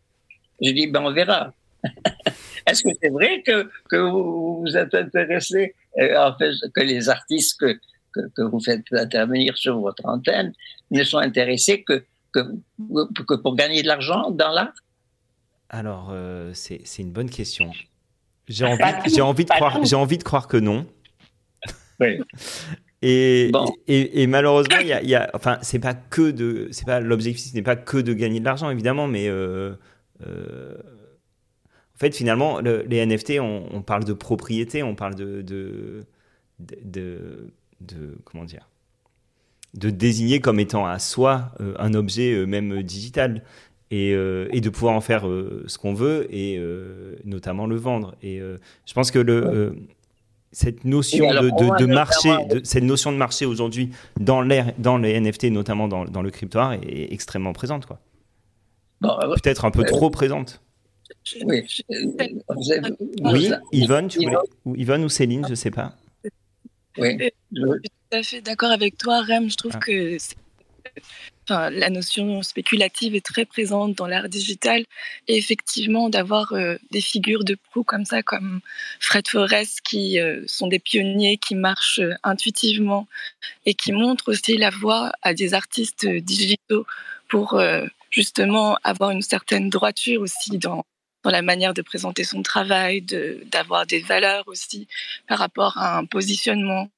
[0.61, 1.53] Je dis, ben on verra.
[2.67, 7.79] Est-ce que c'est vrai que, que vous, vous êtes intéressé, que les artistes que,
[8.13, 10.53] que, que, vous faites intervenir sur votre antenne
[10.91, 12.41] ne sont intéressés que, que,
[13.25, 14.75] que pour gagner de l'argent dans l'art?
[15.71, 17.73] Alors, euh, c'est une bonne question.
[18.49, 20.87] J'ai envie, j'ai envie, de croire, j'ai envie de croire que non.
[22.01, 22.21] Oui.
[23.03, 23.67] Et, bon.
[23.87, 27.01] et, et, malheureusement, il y a, y a, enfin, c'est pas que de, c'est pas
[27.01, 29.75] l'objectif, n'est pas que de gagner de l'argent évidemment, mais euh,
[30.27, 30.75] euh,
[31.99, 36.05] en fait, finalement, le, les NFT, on, on, parle de propriété, on parle de, de,
[36.61, 38.69] de, de, comment dire,
[39.75, 43.43] de désigner comme étant à soi euh, un objet euh, même digital
[43.91, 46.63] et, euh, et, de pouvoir en faire ce qu'on veut et
[47.25, 48.15] notamment le vendre.
[48.23, 49.75] Et je pense que le
[50.53, 53.91] cette notion alors, de, de, de marché, de, cette notion de marché aujourd'hui
[54.21, 54.47] dans,
[54.79, 57.99] dans les NFT, notamment dans, dans le crypto est, est, extrêmement présente, quoi.
[59.01, 59.11] Bon,
[59.43, 60.63] Peut-être un peu trop présente.
[61.45, 61.65] Oui,
[63.21, 65.95] oui Yvonne, tu voulais, ou Yvonne ou Céline, je sais pas.
[66.97, 67.17] Oui.
[67.53, 69.51] Je suis tout à fait d'accord avec toi, Rem.
[69.51, 69.79] Je trouve ah.
[69.79, 70.17] que
[71.45, 74.85] Enfin, la notion spéculative est très présente dans l'art digital
[75.29, 78.61] et effectivement d'avoir euh, des figures de proue comme ça, comme
[79.01, 83.07] Fred Forrest, qui euh, sont des pionniers qui marchent euh, intuitivement
[83.65, 86.85] et qui montrent aussi la voie à des artistes digitaux
[87.31, 90.85] pour euh, justement avoir une certaine droiture aussi dans,
[91.23, 94.87] dans la manière de présenter son travail, d'avoir de, des valeurs aussi
[95.27, 96.91] par rapport à un positionnement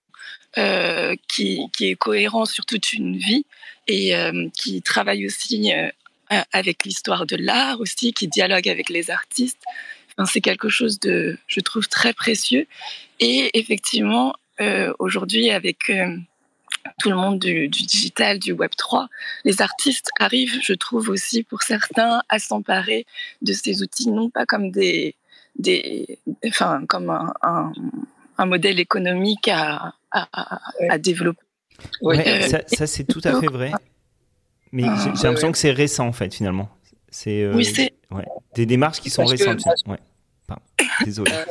[0.58, 3.46] euh, qui, qui, est cohérent sur toute une vie
[3.86, 5.88] et euh, qui travaille aussi euh,
[6.52, 9.62] avec l'histoire de l'art aussi, qui dialogue avec les artistes.
[10.12, 12.66] Enfin, c'est quelque chose de, je trouve, très précieux.
[13.20, 14.34] Et effectivement,
[14.98, 15.90] aujourd'hui, avec
[17.00, 19.08] tout le monde du, du, digital, du Web 3,
[19.44, 23.06] les artistes arrivent, je trouve aussi, pour certains, à s'emparer
[23.42, 25.14] de ces outils, non pas comme des,
[25.56, 27.72] des enfin, comme un, un,
[28.38, 31.42] un modèle économique à, à, à, développer.
[32.02, 33.72] Ouais, ça, ça c'est tout à fait vrai.
[34.72, 35.52] Mais ah, j'ai l'impression ouais.
[35.52, 36.68] que c'est récent en fait finalement.
[37.10, 37.72] C'est euh, oui,
[38.54, 39.64] des démarches qui sont Parce récentes.
[39.84, 39.98] Que, ouais.
[40.48, 40.60] Enfin,
[41.04, 41.32] désolé.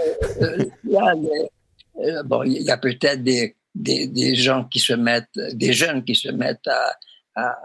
[0.42, 1.16] Euh, là,
[2.02, 6.16] euh, bon, il y a peut-être des, des, gens qui se mettent, des jeunes qui
[6.16, 7.56] se mettent à,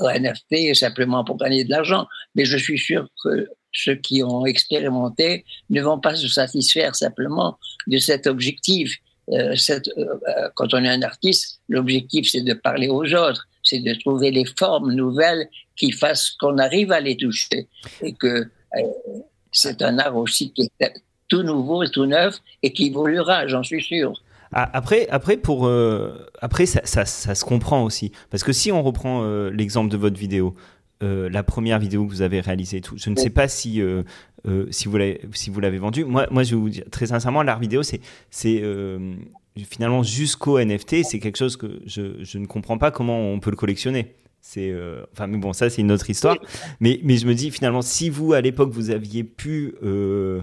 [0.00, 2.06] au NFT simplement pour gagner de l'argent.
[2.34, 7.58] Mais je suis sûr que ceux qui ont expérimenté ne vont pas se satisfaire simplement
[7.86, 8.96] de cet objectif.
[9.32, 13.80] Euh, cette, euh, quand on est un artiste, l'objectif c'est de parler aux autres, c'est
[13.80, 17.68] de trouver les formes nouvelles qui fassent qu'on arrive à les toucher
[18.02, 18.26] et que
[18.76, 18.82] euh,
[19.50, 20.92] c'est un art aussi qui est
[21.28, 24.12] tout nouveau et tout neuf et qui évoluera, j'en suis sûr.
[24.52, 28.12] Après, après, pour, euh, après ça, ça, ça, se comprend aussi.
[28.30, 30.54] Parce que si on reprend euh, l'exemple de votre vidéo,
[31.02, 33.82] euh, la première vidéo que vous avez réalisée, tout, je ne sais pas si,
[34.70, 36.04] si vous l'avez si vous l'avez vendue.
[36.04, 38.62] Moi, moi, je vais vous dire très sincèrement, l'art vidéo, c'est c'est
[39.64, 43.50] finalement jusqu'au NFT, c'est quelque chose que je, je ne comprends pas comment on peut
[43.50, 44.14] le collectionner.
[44.48, 46.36] C'est euh, enfin mais bon ça c'est une autre histoire.
[46.78, 50.42] Mais mais je me dis finalement si vous à l'époque vous aviez pu euh,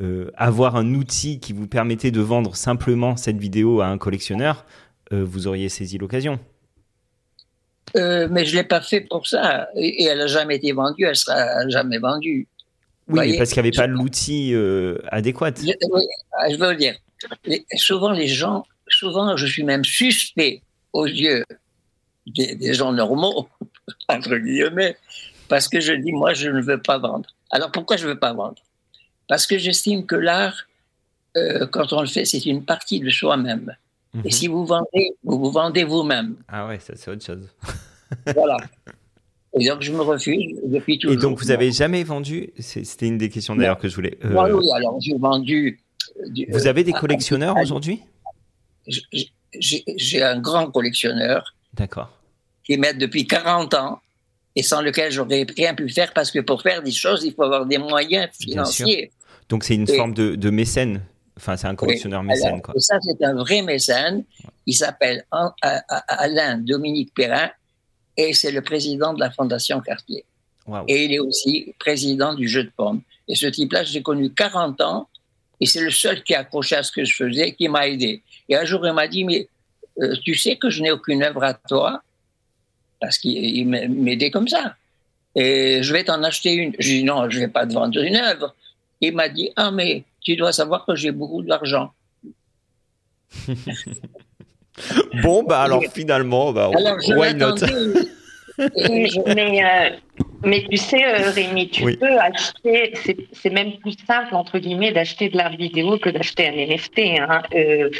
[0.00, 4.64] euh, avoir un outil qui vous permettait de vendre simplement cette vidéo à un collectionneur,
[5.12, 6.40] euh, vous auriez saisi l'occasion.
[7.96, 11.04] Euh, mais je l'ai pas fait pour ça et, et elle a jamais été vendue,
[11.04, 12.48] elle sera jamais vendue.
[13.06, 14.52] Oui, mais parce qu'il n'y avait pas l'outil
[15.08, 15.52] adéquat.
[15.56, 16.02] Je, oui,
[16.50, 16.96] je veux dire,
[17.44, 21.44] les, souvent les gens, souvent je suis même suspect aux yeux
[22.26, 23.48] des, des gens normaux,
[24.08, 24.96] entre guillemets,
[25.48, 27.28] parce que je dis, moi, je ne veux pas vendre.
[27.50, 28.60] Alors pourquoi je ne veux pas vendre?
[29.28, 30.66] Parce que j'estime que l'art,
[31.36, 33.76] euh, quand on le fait, c'est une partie de soi-même.
[34.24, 36.36] Et si vous vendez, vous vous vendez vous-même.
[36.46, 37.48] Ah ouais, ça c'est autre chose.
[38.34, 38.56] voilà.
[39.58, 41.16] Et donc je me refuse depuis toujours.
[41.16, 44.18] Et donc vous avez jamais vendu C'était une des questions d'ailleurs que je voulais.
[44.24, 44.32] Euh...
[44.32, 45.80] Oui, oui, alors j'ai vendu.
[46.28, 48.02] Du, vous avez des collectionneurs aujourd'hui?
[48.86, 51.54] J'ai un grand collectionneur.
[51.72, 52.10] D'accord.
[52.62, 54.00] Qui m'aide depuis 40 ans
[54.56, 57.42] et sans lequel j'aurais rien pu faire parce que pour faire des choses, il faut
[57.42, 59.10] avoir des moyens financiers.
[59.48, 61.02] Donc c'est une et, forme de, de, mécène.
[61.36, 62.46] Enfin, c'est un collectionneur oui, mécène.
[62.46, 62.74] Alors, quoi.
[62.78, 64.24] Ça, c'est un vrai mécène.
[64.66, 65.26] Il s'appelle
[65.60, 67.50] Alain Dominique Perrin
[68.16, 70.24] et c'est le président de la Fondation Cartier.
[70.66, 70.84] Wow.
[70.88, 73.02] Et il est aussi président du jeu de pommes.
[73.28, 75.08] Et ce type-là, je l'ai connu 40 ans
[75.60, 78.22] et c'est le seul qui a accroché à ce que je faisais, qui m'a aidé.
[78.48, 79.48] Et un jour, il m'a dit, mais
[80.00, 82.02] euh, tu sais que je n'ai aucune œuvre à toi
[83.00, 84.76] parce qu'il m'aidait comme ça.
[85.34, 86.72] Et je vais t'en acheter une.
[86.78, 88.54] Je dis non, je vais pas te vendre une œuvre.
[89.00, 91.90] Il m'a dit, ah mais tu dois savoir que j'ai beaucoup d'argent.
[95.22, 97.56] bon, bah alors finalement, bah, Alors, why not
[98.56, 99.90] Mais, euh,
[100.44, 101.96] mais tu sais, euh, Rémi, tu Oui.
[101.96, 106.46] peux acheter, c'est- c'est même plus simple, entre guillemets, d'acheter de l'art vidéo que d'acheter
[106.46, 107.18] un NFT.
[107.18, 107.42] hein.
[107.52, 107.90] Euh,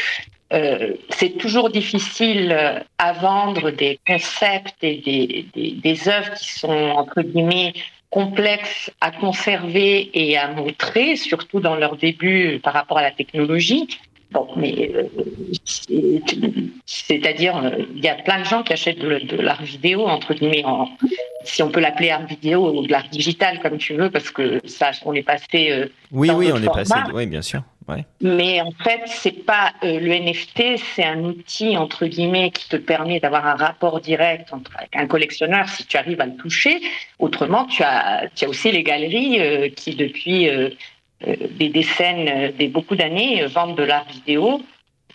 [0.55, 6.53] euh, c'est toujours difficile euh, à vendre des concepts et des, des, des œuvres qui
[6.61, 7.73] sont, entre guillemets,
[8.11, 13.11] complexes à conserver et à montrer, surtout dans leur début euh, par rapport à la
[13.11, 13.89] technologie.
[14.31, 15.03] Bon, mais euh,
[15.65, 16.23] c'est-
[16.87, 20.35] c'est-à-dire, euh, il y a plein de gens qui achètent de, de l'art vidéo, entre
[20.35, 20.89] guillemets, en,
[21.45, 24.61] si on peut l'appeler art vidéo ou de l'art digital, comme tu veux, parce que
[24.67, 25.89] ça, on est passé.
[26.13, 26.95] Oui, oui, on est passé.
[27.13, 27.63] Oui, bien sûr.
[28.21, 32.77] Mais en fait, c'est pas euh, le NFT, c'est un outil entre guillemets qui te
[32.77, 36.81] permet d'avoir un rapport direct entre avec un collectionneur si tu arrives à le toucher.
[37.19, 40.71] Autrement, tu as, aussi les galeries euh, qui depuis euh,
[41.27, 44.63] des décennies, des beaucoup d'années, vendent de l'art vidéo,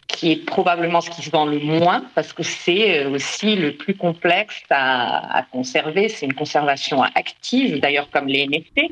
[0.08, 3.96] qui est probablement ce qui se vend le moins parce que c'est aussi le plus
[3.96, 6.10] complexe à conserver.
[6.10, 8.92] C'est une conservation active, d'ailleurs comme les NFT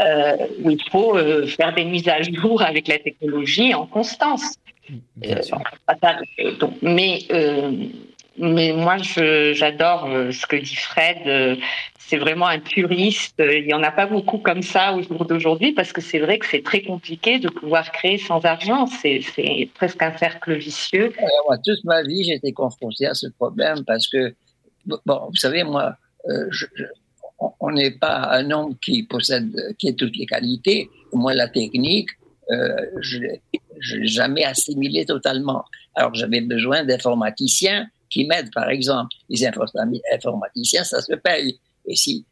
[0.00, 4.54] euh, où il faut euh, faire des mises à jour avec la technologie en constance.
[5.24, 5.36] Euh,
[6.58, 7.70] donc, mais, euh,
[8.38, 11.18] mais moi, j'adore euh, ce que dit Fred.
[11.26, 11.56] euh,
[11.98, 13.36] c'est vraiment un puriste.
[13.38, 16.40] Il n'y en a pas beaucoup comme ça au jour d'aujourd'hui parce que c'est vrai
[16.40, 18.86] que c'est très compliqué de pouvoir créer sans argent.
[18.88, 19.20] C'est
[19.74, 21.12] presque un cercle vicieux.
[21.18, 24.34] Alors, moi, toute ma vie, j'ai été confronté à ce problème parce que,
[24.86, 25.94] bon, vous savez, moi,
[26.28, 26.84] euh, je- je-
[27.60, 30.88] on- n'est pas un homme qui possède, qui ait toutes les qualités.
[31.12, 32.10] Moi, la technique,
[32.50, 35.64] euh, je l'ai jamais assimilé totalement.
[35.94, 39.10] Alors, j'avais besoin d'informaticiens qui m'aident, par exemple.
[39.28, 41.58] Les informa- informaticiens, ça se paye.
[41.86, 42.24] Et si,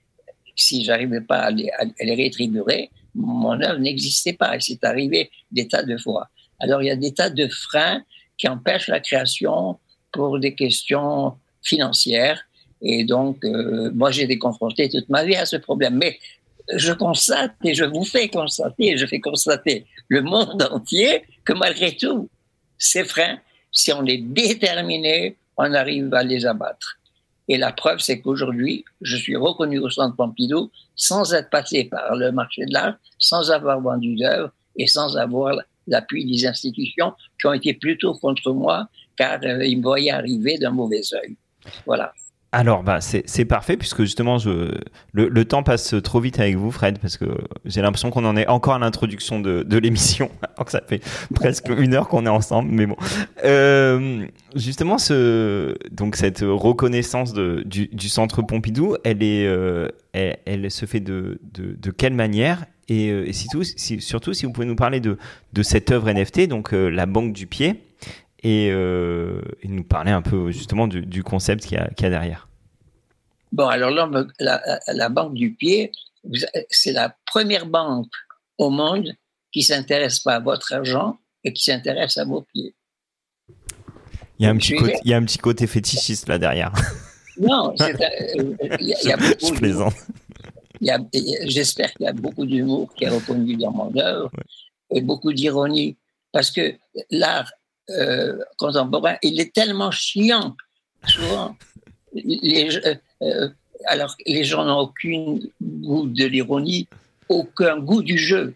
[0.57, 4.57] si j'arrivais pas à les rétribuer, mon œuvre n'existait pas.
[4.57, 6.29] Et c'est arrivé des tas de fois.
[6.61, 8.03] Alors, il y a des tas de freins
[8.37, 9.79] qui empêchent la création
[10.13, 12.41] pour des questions financières.
[12.83, 15.97] Et donc, euh, moi, j'ai été confronté toute ma vie à ce problème.
[15.97, 16.19] Mais
[16.75, 21.97] je constate et je vous fais constater, je fais constater le monde entier que malgré
[21.97, 22.29] tout,
[22.79, 23.39] ces freins,
[23.73, 26.99] si on est déterminé, on arrive à les abattre.
[27.49, 32.15] Et la preuve, c'est qu'aujourd'hui, je suis reconnu au Centre Pompidou sans être passé par
[32.15, 35.57] le marché de l'art, sans avoir vendu d'œuvres et sans avoir
[35.87, 40.59] l'appui des institutions qui ont été plutôt contre moi car euh, ils me voyaient arriver
[40.59, 41.37] d'un mauvais œil.
[41.87, 42.13] Voilà.
[42.51, 44.75] Alors, bah, c'est parfait puisque justement, je,
[45.13, 47.27] le, le temps passe trop vite avec vous, Fred, parce que
[47.67, 51.03] j'ai l'impression qu'on en est encore à l'introduction de, de l'émission, alors que ça fait
[51.35, 52.97] presque une heure qu'on est ensemble, mais bon.
[53.45, 54.25] Euh,
[54.55, 60.71] justement, ce, donc cette reconnaissance de, du, du Centre Pompidou, elle, est, euh, elle, elle
[60.71, 62.65] se fait de, de, de quelle manière?
[62.89, 65.19] Et, euh, et surtout, si, surtout, si vous pouvez nous parler de,
[65.53, 67.83] de cette œuvre NFT, donc euh, la Banque du Pied,
[68.43, 72.05] et, euh, et nous parler un peu justement du, du concept qu'il y, a- qu'il
[72.05, 72.49] y a derrière.
[73.53, 74.09] Bon, alors là,
[74.41, 75.91] la, la Banque du Pied,
[76.71, 78.11] c'est la première banque
[78.59, 79.13] au monde
[79.53, 82.75] qui s'intéresse pas à votre argent et qui s'intéresse à vos pieds.
[84.39, 86.73] Il y a un petit côté, il y a un petit côté fétichiste là derrière.
[87.41, 87.93] Non, euh,
[88.81, 89.95] il y a- y a Je plaisante.
[91.45, 94.31] J'espère qu'il y a beaucoup d'humour qui est reconnu dans mon œuvre
[94.91, 95.97] et beaucoup d'ironie.
[96.33, 96.75] Parce que
[97.13, 97.51] l'art
[97.91, 100.57] euh, contemporain, il est tellement chiant,
[101.07, 101.57] souvent.
[102.15, 103.49] Les, euh, euh,
[103.87, 106.89] alors, les gens n'ont aucun goût de l'ironie,
[107.29, 108.55] aucun goût du jeu.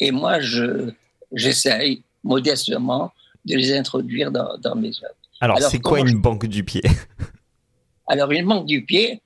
[0.00, 0.90] Et moi, je,
[1.32, 3.12] j'essaye modestement
[3.44, 5.14] de les introduire dans, dans mes œuvres.
[5.40, 6.82] Alors, Alors, c'est quoi une je- banque du pied?
[8.08, 9.20] Alors, une banque du pied,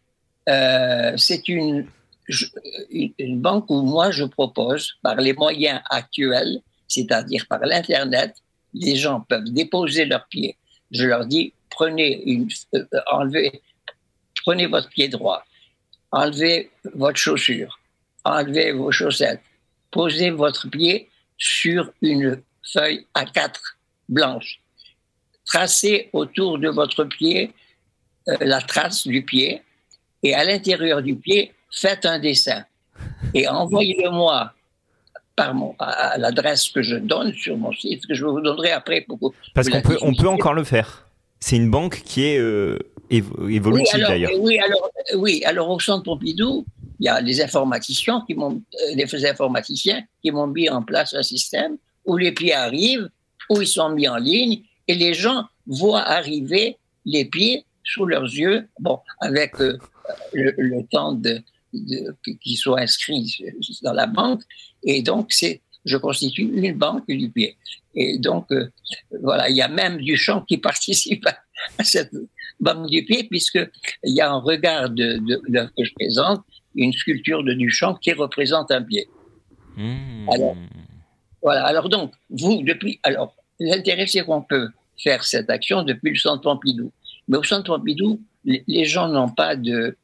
[0.49, 1.86] euh, c'est une
[3.41, 8.34] banque où moi je propose, par les moyens actuels, c'est-à-dire par l'Internet,
[8.75, 10.57] les gens peuvent déposer leurs pieds.
[10.91, 12.85] Je leur dis, prenez euh,
[14.45, 15.45] prenez votre pied droit,
[16.11, 17.79] enlevez votre chaussure,
[18.25, 19.43] enlevez vos chaussettes,
[19.91, 21.09] posez votre pied
[21.39, 23.55] sur une feuille A4
[24.09, 24.61] blanche,
[25.45, 27.53] tracez autour de votre pied
[28.29, 29.62] euh, la trace du pied.
[30.23, 32.64] Et à l'intérieur du pied, faites un dessin.
[33.33, 34.53] Et envoyez-le-moi
[35.37, 38.70] par mon, à, à l'adresse que je donne sur mon site, que je vous donnerai
[38.72, 41.07] après pour Parce qu'on peut, on peut encore le faire.
[41.41, 42.78] C'est une banque qui est euh,
[43.11, 44.31] évo- évolutive oui, alors, d'ailleurs.
[44.41, 46.66] Oui alors, oui, alors au centre Pompidou,
[46.99, 51.14] il y a les informaticiens qui m'ont, euh, les informaticiens qui m'ont mis en place
[51.14, 53.09] un système où les pieds arrivent,
[53.49, 56.76] où ils sont mis en ligne et les gens voient arriver
[57.07, 59.78] les pieds sous leurs yeux, bon, avec euh,
[60.35, 61.41] le, le temps de-
[62.43, 63.43] qui soient inscrits
[63.83, 64.43] dans la banque.
[64.83, 67.57] Et donc, c'est, je constitue une banque du pied.
[67.95, 68.71] Et donc, euh,
[69.23, 72.14] voilà, il y a même Duchamp qui participe à, cette
[72.59, 73.68] banque du pied, puisqu'il
[74.05, 76.41] y a un regard de, de, l'œuvre que je présente,
[76.75, 79.09] une sculpture de Duchamp qui représente un pied.
[79.77, 80.29] Mmh.
[80.33, 80.57] Alors,
[81.43, 81.64] Voilà.
[81.64, 84.68] Alors donc, vous, depuis, alors, l'intérêt, c'est qu'on peut
[85.03, 86.93] faire cette action depuis le Centre Pompidou.
[87.29, 89.97] Mais au Centre Pompidou, les gens n'ont pas de,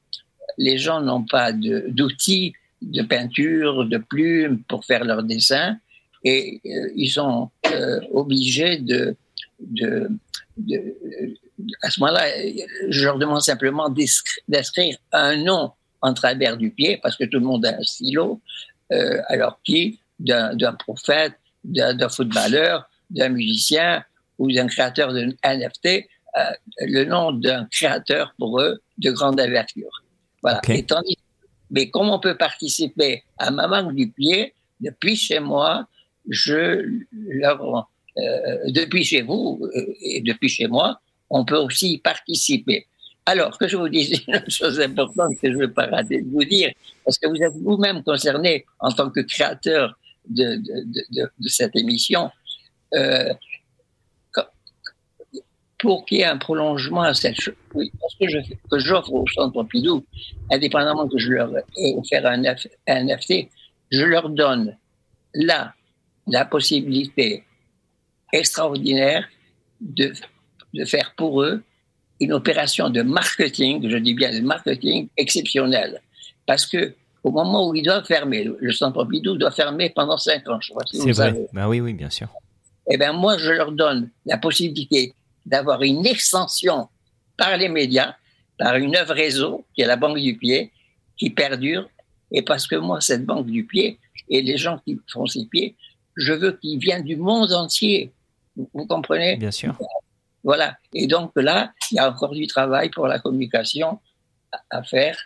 [0.59, 5.77] les gens n'ont pas d'outils de, peinture, de plumes pour faire leurs dessins,
[6.25, 9.17] et euh, ils sont euh, obligés de,
[9.61, 10.09] de,
[10.57, 10.95] de-
[11.83, 12.25] à ce moment-là,
[12.89, 15.73] je leur demande simplement d'inscri- d'inscrire un nom
[16.03, 18.41] en travers du pied, parce que tout le monde a un stylo,
[18.93, 21.35] euh, alors qui d'un prophète,
[21.65, 24.05] d'un footballeur, d'un musicien
[24.39, 26.41] ou d'un créateur de NFT, euh,
[26.81, 30.03] le nom d'un créateur pour eux de grande envergure.
[30.47, 30.59] Voilà.
[30.59, 30.71] Ok.
[30.71, 31.19] Et tandis-
[31.71, 35.87] mais comme on peut participer à ma manque du pied, depuis chez moi,
[36.29, 36.61] je
[37.13, 37.89] leur,
[38.19, 42.87] euh, depuis chez vous euh, et depuis chez moi, on peut aussi y participer.
[43.29, 46.29] Alors, que je vous dise une chose importante que je ne veux pas rater de
[46.31, 46.71] vous dire,
[47.05, 51.49] parce que vous êtes vous-même concerné en tant que créateur de, de, de, de, de
[51.49, 52.31] cette émission,
[52.95, 53.33] euh,
[55.79, 58.39] pour qu'il y ait un prolongement à cette chose, oui, parce que je,
[58.71, 60.05] que j'offre au Centre Pompidou,
[60.51, 63.49] indépendamment que je leur ai offert un, F- un NFT,
[63.93, 64.77] je leur donne
[65.35, 65.75] là
[66.27, 67.45] la possibilité
[68.33, 69.27] extraordinaire
[69.81, 70.13] de,
[70.75, 71.63] de faire pour eux
[72.21, 76.01] une opération de marketing, je dis bien de marketing exceptionnelle.
[76.47, 80.49] Parce que au moment où ils doivent fermer, le- centre Pompidou doit fermer pendant cinq
[80.49, 80.85] ans, je crois.
[80.87, 81.13] si C'est vrai.
[81.13, 81.47] savez.
[81.53, 82.29] Bah oui, oui, bien sûr.
[82.91, 85.13] Eh bien, moi, je leur donne la possibilité
[85.47, 86.89] d'avoir une extension
[87.39, 88.15] par les médias,
[88.59, 90.71] par une œuvre réseau, qui est la Banque du Pied,
[91.17, 91.89] qui perdure.
[92.33, 95.77] Et parce que moi, cette Banque du Pied, et les gens qui font ces pieds,
[96.17, 98.13] je veux qu'ils viennent du monde entier.
[98.57, 99.37] Vous, vous comprenez?
[99.37, 99.79] Bien sûr.
[100.43, 100.77] Voilà.
[100.93, 104.01] Et donc là, il y a encore du travail pour la communication
[104.53, 105.17] à, à faire.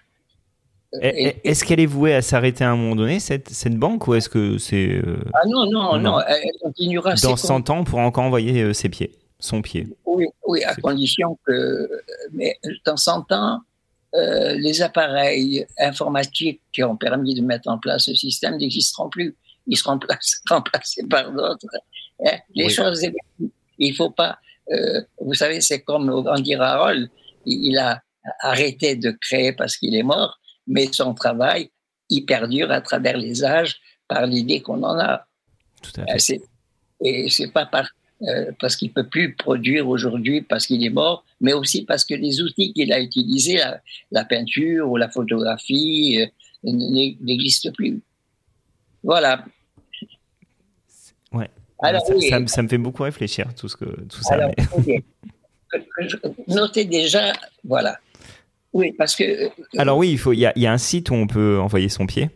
[1.01, 4.29] Est-ce qu'elle est vouée à s'arrêter à un moment donné, cette, cette banque, ou est-ce
[4.29, 5.99] que c'est euh, ah non, non, Non.
[5.99, 7.11] non, elle continuera.
[7.15, 10.75] dans ses 100 ans pour encore envoyer euh, ses pieds, son pied Oui, oui, à
[10.77, 11.89] condition que,
[12.33, 13.61] mais dans 100 ans,
[14.15, 19.37] euh, les appareils informatiques qui ont permis de mettre en place ce système n'existeront plus.
[19.67, 19.99] Ils seront
[20.51, 21.67] remplacés, par d'autres.
[22.27, 22.71] Hein, Les Oui.
[22.71, 23.53] choses, évoluent.
[23.79, 24.39] il faut pas.
[24.73, 27.09] euh, vous savez, c'est comme Andy Warhol.
[27.47, 28.03] Il, il a
[28.41, 31.71] arrêté de créer parce qu'il est mort, mais son travail,
[32.11, 33.79] il perdure à travers les âges
[34.09, 35.25] par l'idée qu'on en a.
[35.83, 36.43] Tout à Euh, fait.
[37.03, 37.89] et c'est pas par,
[38.23, 42.15] euh, parce qu'il peut plus produire aujourd'hui parce qu'il est mort, mais aussi parce que
[42.15, 46.27] les outils qu'il a utilisés, la, la peinture ou la photographie, euh,
[46.65, 48.01] n'e- n'existent plus.
[49.03, 49.45] Voilà.
[51.33, 51.49] Ouais.
[51.83, 54.35] Alors, ça, oui, ça me- ça me fait beaucoup réfléchir, tout, ce que, tout ça.
[54.35, 54.51] alors,
[54.87, 55.03] mais-
[56.49, 57.33] Notez déjà,
[57.65, 57.99] voilà.
[58.73, 59.49] Oui, parce que euh,
[59.79, 62.07] Alors oui, il faut- y, a, y a un site où on peut envoyer son
[62.07, 62.29] pied.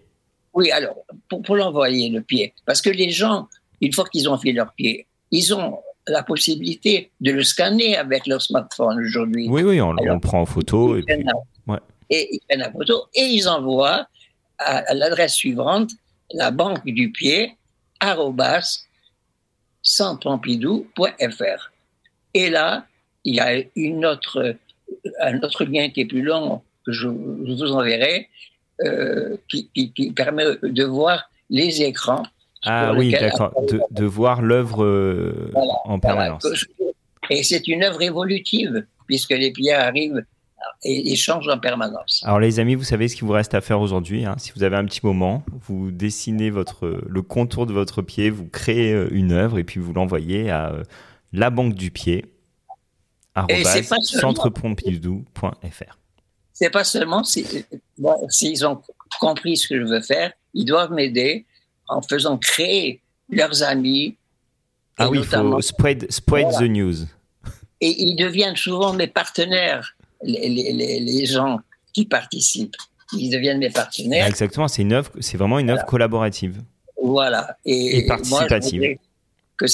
[0.53, 0.97] Oui, alors,
[1.29, 3.49] pour, pour l'envoyer, le pied, parce que les gens,
[3.81, 5.07] une fois qu'ils ont fait leur pied,
[5.39, 9.47] ils ont la possibilité de le scanner avec leur smartphone aujourd'hui.
[9.49, 10.97] Oui, oui, on, Alors, prend en photo.
[10.97, 11.29] Et Ils prennent puis,
[11.67, 11.81] la- ouais.
[12.11, 14.07] et ils prennent la photo et ils envoient
[14.59, 15.91] à, à l'adresse suivante,
[16.33, 17.57] la banque du pied,
[18.01, 18.85] arrobas.
[22.35, 22.87] Et là,
[23.25, 24.57] il y a une autre,
[25.21, 28.29] un autre lien qui est plus long, que je, je vous enverrai,
[28.83, 32.25] euh, qui, qui- qui permet de voir les écrans.
[32.65, 33.53] Ah oui, d'accord.
[33.69, 36.47] De, de voir l'œuvre euh, Voilà, en permanence.
[37.31, 40.25] Et c'est une œuvre évolutive, puisque les pierres arrivent
[40.83, 42.23] et, et changent en permanence.
[42.27, 44.25] Alors les amis, vous savez ce qu'il vous reste à faire aujourd'hui.
[44.25, 44.35] hein.
[44.39, 48.47] Si vous avez un petit moment, vous dessinez votre, le contour de votre pied, vous
[48.47, 50.83] créez euh, une œuvre et puis vous l'envoyez à euh,
[51.33, 52.25] la banque du pied
[53.49, 55.99] Et c'est pas seulement- centrepompidou.fr.
[56.53, 57.65] C'est pas seulement si-
[57.99, 58.81] bon, s'ils ont
[59.21, 61.47] compris ce que je veux faire, ils doivent m'aider
[61.89, 64.17] en faisant créer leurs amis.
[64.99, 66.59] Ah oui, faut spread, spread Voilà.
[66.67, 66.95] the news.
[67.81, 71.59] Et ils deviennent souvent mes partenaires, les, les- les- les gens
[71.93, 72.77] qui participent.
[73.13, 74.27] Ils deviennent mes Ah, partenaires.
[74.27, 76.63] exactement, c'est une œuvre, c'est vraiment une œuvre collaborative.
[77.03, 77.57] Voilà.
[77.65, 78.81] Et, Et participative.
[78.81, 78.89] Moi,
[79.59, 79.67] que,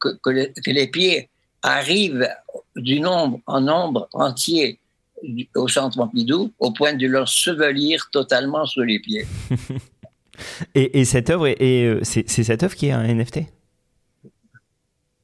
[0.00, 1.28] que, que le- que les pieds
[1.62, 2.28] arrivent
[2.76, 4.78] du nombre en nombre entier
[5.56, 9.24] au centre Pompidou au point de leur sevelir totalement sous les pieds.
[10.74, 13.40] Et, et cette œuvre, est- est, euh, c'est cette œuvre qui est un NFT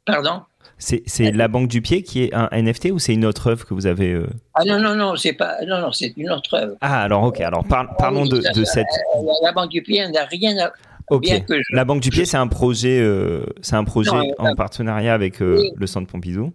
[0.04, 0.42] Pardon?
[0.78, 3.74] C'est la Banque du Pied qui est un NFT ou c'est une autre œuvre que
[3.74, 4.26] vous avez euh?
[4.54, 5.56] Ah non, non, non, c'est pas.
[5.66, 6.76] Non, non, c'est une autre œuvre.
[6.80, 7.38] Ah, alors, ok.
[7.42, 8.86] Alors, par- parlons de, oui, de ça, cette.
[9.16, 10.72] euh, La Banque du Pied n'a rien à.
[11.10, 11.22] Ok.
[11.22, 14.22] bien que je- La Banque du Pied, c'est un projet, euh, c'est un projet Non,
[14.22, 15.70] euh, en partenariat avec oui.
[15.76, 16.52] le Centre Pompidou?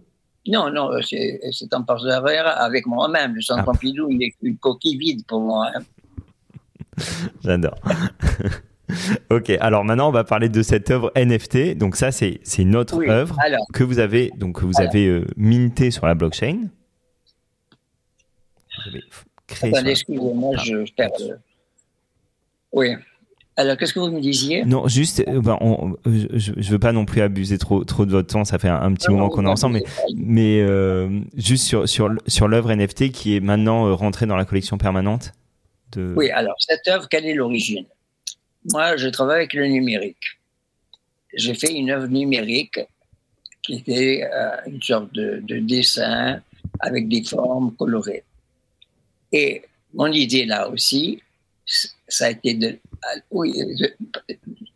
[0.48, 3.34] Non, non, c'est c'est en partenariat avec moi-même.
[3.36, 3.70] Le Centre Ah.
[3.72, 5.68] Pompidou, il est une coquille vide pour moi.
[5.74, 5.80] hein.
[7.44, 7.76] J'adore.
[9.30, 9.50] ok.
[9.60, 11.76] Alors maintenant, on va parler de cette œuvre NFT.
[11.76, 13.08] Donc ça, c'est une autre Oui.
[13.08, 16.68] œuvre Alors, que vous avez donc que vous avez euh, minté sur la blockchain.
[19.50, 20.62] Attendez, excusez-moi, Ah.
[20.64, 20.74] je
[22.72, 22.94] Oui.
[23.58, 24.64] Alors, qu'est-ce que vous me disiez?
[24.66, 28.28] Non, juste, ben, on- je, je veux pas non plus abuser trop trop de votre
[28.28, 28.44] temps.
[28.44, 29.84] Ça fait un, un petit Non, moment qu'on est ensemble, mais
[30.14, 34.44] mais euh, juste sur sur sur l'œuvre NFT qui est maintenant euh, rentrée dans la
[34.44, 35.32] collection permanente.
[35.94, 37.86] Oui, alors, cette œuvre, quelle est l'origine?
[38.72, 40.38] Moi, je travaille avec le numérique.
[41.34, 42.80] J'ai fait une œuvre numérique
[43.62, 46.40] qui était euh, une sorte de, de dessin
[46.80, 48.24] avec des formes colorées.
[49.32, 49.62] Et
[49.94, 51.20] mon idée là aussi,
[52.08, 52.78] ça a été de.
[53.02, 53.52] ah, Oui,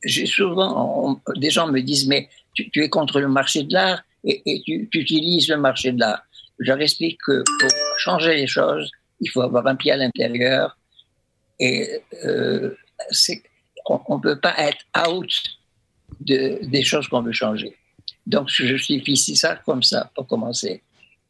[0.05, 1.21] j'ai souvent.
[1.37, 4.89] des gens me disent Mais tu, es contre le marché de l'art et, et tu,
[4.91, 6.23] tu utilises le marché de l'art.
[6.59, 8.91] Je leur explique que pour changer les choses,
[9.21, 10.77] il faut avoir un pied à l'intérieur
[11.61, 12.75] et euh,
[13.85, 15.31] on ne peut pas être out
[16.21, 17.77] de, des choses qu'on veut changer.
[18.27, 20.83] Donc, je justifie ça comme ça, pour commencer.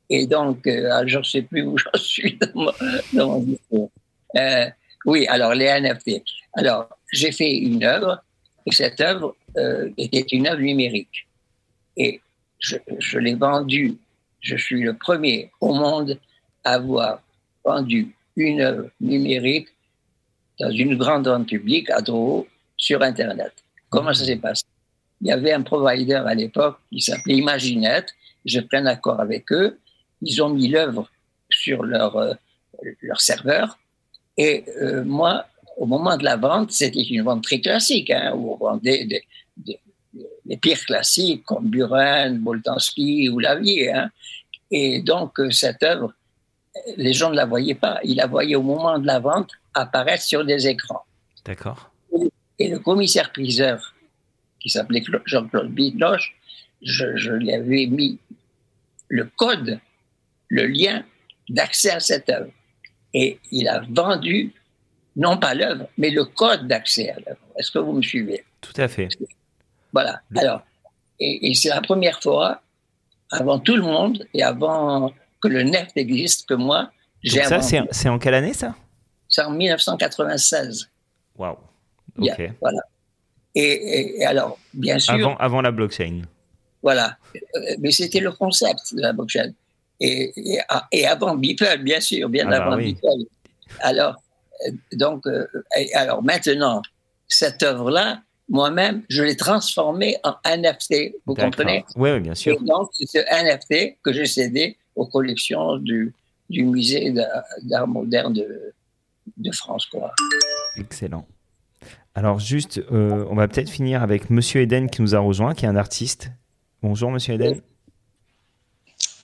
[0.08, 2.72] Et donc, euh, je ne sais plus où j'en suis dans mon,
[3.12, 3.90] dans discours.
[4.36, 4.66] Euh,
[5.04, 6.22] oui, alors, les NFT.
[6.54, 8.22] Alors, j'ai fait une œuvre,
[8.66, 11.26] et cette œuvre euh, était une œuvre numérique.
[11.96, 12.20] Et
[12.58, 13.96] je l'ai vendue.
[14.40, 16.18] Je suis le premier au monde
[16.64, 17.22] à avoir
[17.64, 19.68] vendu une œuvre numérique
[20.60, 22.46] dans une grande vente publique à Drouot
[22.76, 23.52] sur Internet.
[23.88, 24.64] Comment ça s'est passé?
[25.20, 28.08] Il y avait un provider à l'époque qui s'appelait Imaginette.
[28.44, 29.78] J'ai pris un accord avec eux.
[30.22, 31.10] Ils ont mis l'œuvre
[31.50, 32.34] sur leur, euh,
[33.02, 33.78] leur serveur.
[34.36, 35.46] Et euh, moi,
[35.76, 39.22] au moment de la vente, c'était une vente très classique, hein, où on vendait des,
[39.56, 39.80] des,
[40.44, 43.92] des pires classiques comme Buren, Boltanski ou Lavier.
[43.92, 44.10] Hein.
[44.70, 46.12] Et donc, euh, cette œuvre,
[46.96, 48.00] les gens ne la voyaient pas.
[48.04, 51.04] Ils la voyaient au moment de la vente apparaître sur des écrans.
[51.44, 51.90] D'accord.
[52.58, 53.94] Et le commissaire-priseur,
[54.58, 56.36] qui s'appelait Cla- Jean-Claude Bidloche,
[56.82, 58.18] je, je lui avais mis
[59.08, 59.80] le code,
[60.48, 61.04] le lien
[61.48, 62.50] d'accès à cette œuvre.
[63.14, 64.52] Et il a vendu,
[65.16, 67.40] non pas l'œuvre, mais le code d'accès à l'œuvre.
[67.56, 68.44] Est-ce que vous me suivez?
[68.60, 69.08] Tout à fait.
[69.92, 70.20] Voilà.
[70.36, 70.62] Alors,
[71.18, 72.62] et, et c'est la première fois,
[73.30, 76.90] avant tout le monde et avant que le net existe, que moi,
[77.22, 78.74] j'ai ça, c'est en quelle année ça?
[79.28, 80.88] C'est en 1996.
[81.36, 81.56] Waouh.
[82.18, 82.52] Ok.
[82.60, 82.80] Voilà.
[83.54, 86.22] Et, et- et alors, bien sûr, Avant, avant la blockchain.
[86.82, 87.16] voilà.
[87.34, 89.52] Euh, Mais c'était le concept de la blockchain.
[90.00, 92.94] Et, et, ah, et avant Beeple, bien sûr, bien Ah bah avant oui.
[92.94, 93.28] Beeple.
[93.80, 94.16] Alors,
[94.66, 95.46] euh, donc, euh,
[95.94, 96.80] alors maintenant,
[97.28, 101.14] cette œuvre-là, moi-même, je l'ai transformée en NFT.
[101.26, 101.84] Vous comprenez?
[101.96, 102.54] Oui, oui, bien sûr.
[102.60, 106.12] Et donc, c'est ce NFT que j'ai cédé aux collections du,
[106.50, 107.12] du musée
[107.62, 108.74] d'art moderne de,
[109.38, 109.86] de France.
[109.86, 110.12] Quoi.
[110.76, 111.26] Excellent.
[112.14, 115.64] Alors juste, euh, on va peut-être finir avec Monsieur Eden qui nous a rejoint, qui
[115.64, 116.30] est un artiste.
[116.82, 117.60] Bonjour Monsieur Eden.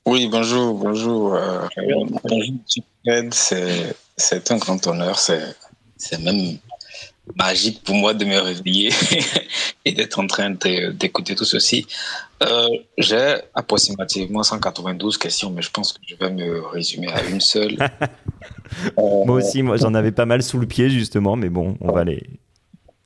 [0.06, 1.34] Oui, bonjour, bonjour.
[1.34, 2.20] euh, Bonjour.
[3.32, 5.18] C'est, un grand honneur.
[5.18, 5.42] C'est,
[5.98, 6.56] c'est même
[7.34, 8.90] magique pour moi de me réveiller
[9.84, 11.86] et d'être en train d'écouter tout ceci.
[12.42, 12.68] Euh,
[12.98, 17.76] j'ai approximativement 192 questions, mais je pense que je vais me résumer à une seule.
[18.98, 21.92] Euh, Moi aussi, moi j'en avais pas mal sous le pied justement, mais bon, on
[21.92, 22.22] va les,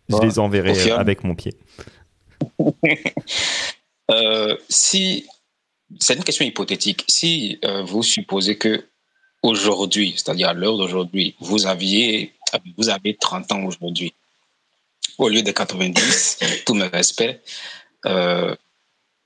[0.09, 1.55] je les enverrai avec mon pied.
[4.13, 5.25] Euh, si
[6.01, 8.85] c'est une question hypothétique, si euh, vous supposez que
[9.43, 12.33] aujourd'hui, c'est-à-dire à, l'heure d'aujourd'hui, vous aviez
[12.77, 14.15] vous avez 30 ans aujourd'hui.
[15.19, 17.41] Au lieu de 90, tous mes respects,
[18.07, 18.55] euh,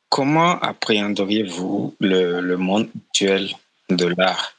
[0.08, 3.50] comment appréhenderiez-vous le, le monde actuel
[3.90, 4.54] de l'art,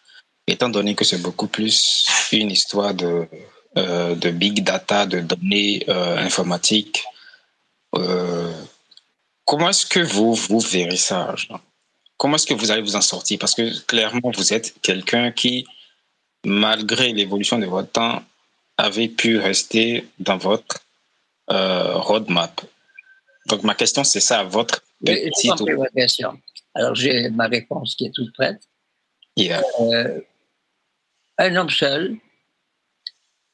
[0.48, 3.28] étant donné que c'est beaucoup plus une histoire de,
[3.78, 7.04] euh, de big data, de données euh, informatiques
[9.46, 11.34] Comment est-ce que vous, vous verrez ça
[12.18, 13.38] Comment est-ce que vous allez vous en sortir?
[13.40, 15.68] Parce que clairement, vous êtes quelqu'un qui,
[16.44, 18.24] malgré l'évolution de votre temps,
[18.78, 20.80] avait pu rester dans votre
[21.52, 22.62] euh, roadmap.
[23.48, 26.40] Donc ma question, c'est ça, votre question.
[26.74, 28.62] Alors, j'ai ma réponse qui est toute prête.
[29.38, 29.62] Yeah.
[29.80, 30.22] Euh,
[31.38, 32.18] un homme seul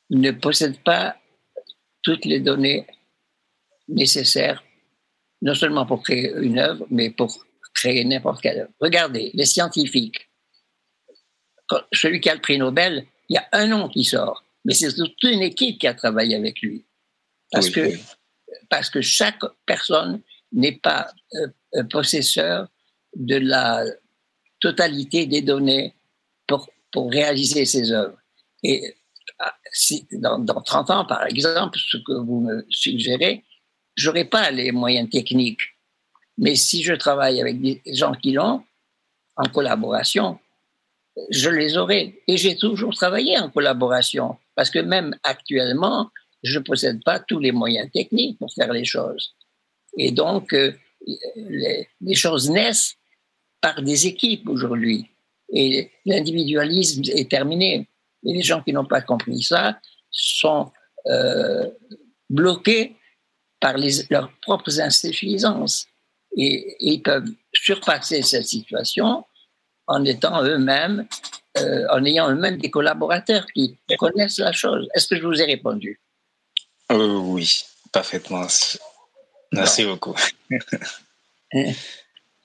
[0.10, 1.16] ne possède pas
[2.04, 2.88] toutes les données
[3.88, 4.64] nécessaires,
[5.42, 8.72] non seulement pour créer une œuvre, mais pour créer n'importe quelle œuvre.
[8.80, 10.30] Regardez, les scientifiques,
[11.94, 14.94] celui qui a le prix Nobel, il y a un nom qui sort, mais c'est
[14.94, 16.86] toute une équipe qui a travaillé avec lui.
[17.52, 17.92] Parce, que,
[18.70, 22.68] parce que chaque personne n'est pas euh, euh, possesseur
[23.16, 23.84] de la
[24.60, 25.94] totalité des données
[26.48, 28.18] pour, pour réaliser ses œuvres.
[28.64, 28.96] Et
[29.40, 33.44] ah, si, dans, dans 30 ans, par exemple, ce que vous me suggérez,
[33.96, 35.62] j'aurai pas les moyens techniques.
[36.38, 38.64] Mais si je travaille avec des gens qui l'ont,
[39.36, 40.40] en collaboration,
[41.30, 42.22] je les aurai.
[42.28, 46.12] Et j'ai toujours travaillé en collaboration, parce que même actuellement,
[46.44, 49.34] je ne possède pas tous les moyens techniques pour faire les choses.
[49.98, 50.72] Et donc, euh,
[51.36, 52.94] les, choses naissent
[53.60, 55.08] par des équipes aujourd'hui.
[55.52, 57.90] Et l'individualisme est terminé.
[58.24, 59.80] Et les gens qui n'ont pas compris ça
[60.12, 60.72] sont
[61.08, 61.68] euh,
[62.30, 62.98] bloqués
[63.60, 63.78] par
[64.12, 65.88] leurs propres insuffisances.
[66.38, 69.26] Et, ils peuvent surpasser cette situation
[69.88, 71.08] en étant eux-mêmes,
[71.58, 74.88] euh, en ayant eux-mêmes des collaborateurs qui connaissent la chose.
[74.94, 76.00] Est-ce que je vous ai répondu?
[76.92, 78.46] Euh, Oui, parfaitement.
[79.52, 80.16] Merci beaucoup.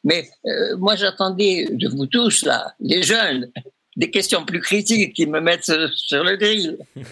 [0.04, 3.50] Mais euh, moi, j'attendais de vous tous, là, les jeunes,
[3.96, 6.78] des questions plus critiques qui me mettent sur le grill.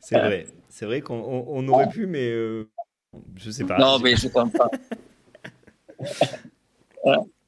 [0.00, 0.46] C'est vrai.
[0.68, 2.70] C'est vrai qu'on on aurait pu, mais euh,
[3.36, 3.76] je sais pas.
[3.76, 4.70] Non, mais je comprends.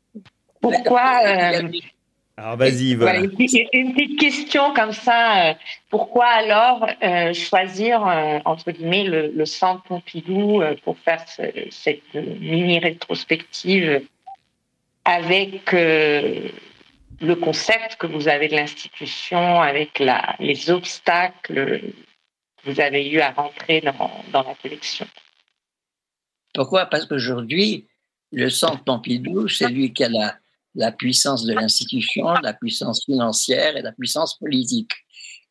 [0.62, 1.68] Pourquoi euh,
[2.36, 3.18] Alors vas-y, voilà.
[3.18, 3.32] Une,
[3.72, 5.50] une, petite question comme ça.
[5.50, 5.54] euh,
[5.90, 11.42] Pourquoi alors euh, choisir, euh, entre guillemets, le, le centre Pompidou euh, pour faire ce,
[11.70, 14.02] cette mini rétrospective
[15.04, 16.48] avec euh,
[17.20, 21.80] le concept que vous avez de l'institution, avec la, les obstacles
[22.62, 25.06] que vous avez eu à rentrer dans, dans la collection?
[26.54, 26.86] Pourquoi?
[26.86, 27.86] Parce qu'aujourd'hui,
[28.30, 30.36] le centre Pompidou, c'est lui qui a la,
[30.74, 34.92] la puissance de l'institution, la puissance financière et la puissance politique.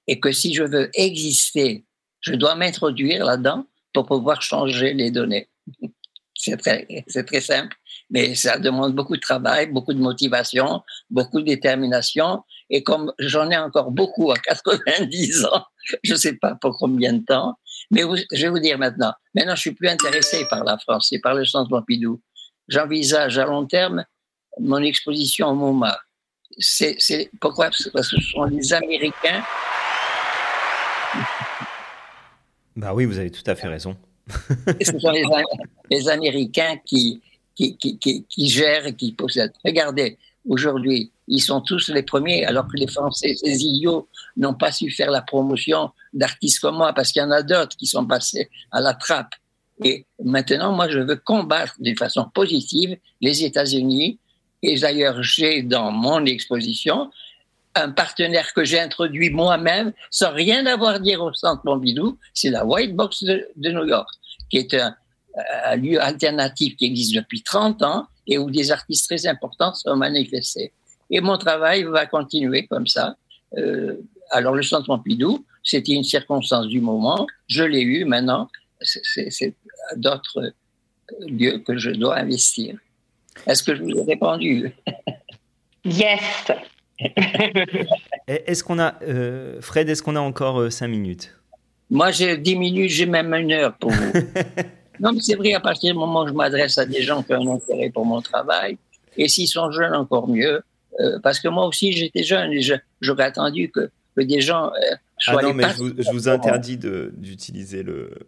[0.08, 1.86] Et que si je veux exister,
[2.22, 5.50] je dois m'introduire là-dedans pour pouvoir changer les données.
[6.34, 7.76] C'est très, simple,
[8.10, 12.44] mais ça demande beaucoup de travail, beaucoup de motivation, beaucoup de détermination.
[12.72, 15.64] Et comme j'en ai encore beaucoup à 90 ans,
[16.04, 17.60] je ne sais pas pour combien de temps,
[17.92, 18.02] mais
[18.32, 21.36] je vais vous dire maintenant, maintenant je suis plus intéressé par la France et par
[21.36, 22.20] le centre Pompidou.
[22.68, 24.04] J'envisage à long terme
[24.62, 25.98] mon exposition au MoMA.
[26.58, 27.66] C'est, c'est pourquoi?
[27.66, 29.44] Parce que ce sont les Américains.
[32.76, 33.98] Bah oui, vous avez tout à fait raison.
[34.28, 35.24] ce sont les,
[35.90, 37.22] les Américains qui,
[37.56, 39.54] qui, qui, qui, qui gèrent et qui possèdent.
[39.66, 44.08] Regardez, aujourd'hui, ils sont tous les premiers, alors que les Français, ces idiots,
[44.38, 47.76] n'ont pas su faire la promotion d'artistes comme moi, parce qu'il y en a d'autres
[47.78, 49.34] qui sont passés à la trappe.
[49.84, 54.20] Et maintenant, moi, je veux combattre d'une façon positive les États-Unis.
[54.64, 57.12] Et d'ailleurs, j'ai dans mon exposition
[57.76, 62.50] un partenaire que j'ai introduit moi-même, sans rien avoir à dire au Centre Pompidou, c'est
[62.50, 64.10] la White Box de, New York,
[64.50, 64.94] qui est un,
[65.66, 69.96] un, lieu alternatif qui existe depuis 30 ans et où des artistes très importants sont
[69.96, 70.74] manifestés.
[71.10, 73.16] Et mon travail va continuer comme ça.
[73.58, 73.96] Euh,
[74.32, 77.28] alors, le Centre Pompidou, c'était une circonstance du moment.
[77.48, 78.50] Je l'ai eu maintenant.
[78.82, 79.54] C'est
[79.98, 80.54] d'autres
[81.20, 82.78] lieux que je dois investir.
[83.48, 84.72] Est-ce que je vous ai répondu?
[85.84, 86.22] Yes.
[88.28, 91.36] est-ce qu'on a, euh, Fred, est-ce qu'on a encore euh, cinq minutes?
[91.90, 94.12] Moi, j'ai dix minutes, j'ai même une heure pour vous.
[95.00, 97.34] non, mais c'est vrai, à partir du moment où je m'adresse à des gens qui
[97.34, 98.78] ont un intérêt pour mon travail,
[99.18, 100.62] et s'ils sont jeunes, encore mieux,
[101.00, 102.62] euh, parce que moi aussi, j'étais jeune et
[103.02, 106.30] j'aurais attendu que, que, des gens euh, soient ah non, mais je vous, je vous,
[106.30, 107.86] interdis d'utiliser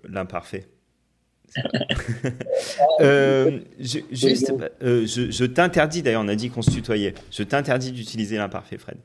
[0.08, 0.68] l'imparfait.
[3.02, 7.14] euh, je, juste, euh, je, je t'interdis, d'ailleurs, on a dit qu'on se tutoyait.
[7.32, 8.98] Je t'interdis d'utiliser l'imparfait, Fred.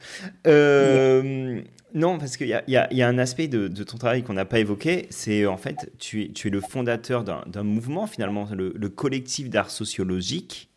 [0.47, 1.61] Euh,
[1.95, 4.45] non, parce qu'il y, y, y a, un aspect de, de ton travail qu'on n'a
[4.45, 5.07] pas évoqué.
[5.11, 9.51] C'est en fait, tu es, tu es le fondateur d'un mouvement, finalement, le, le collectif
[9.51, 10.69] d'art sociologique.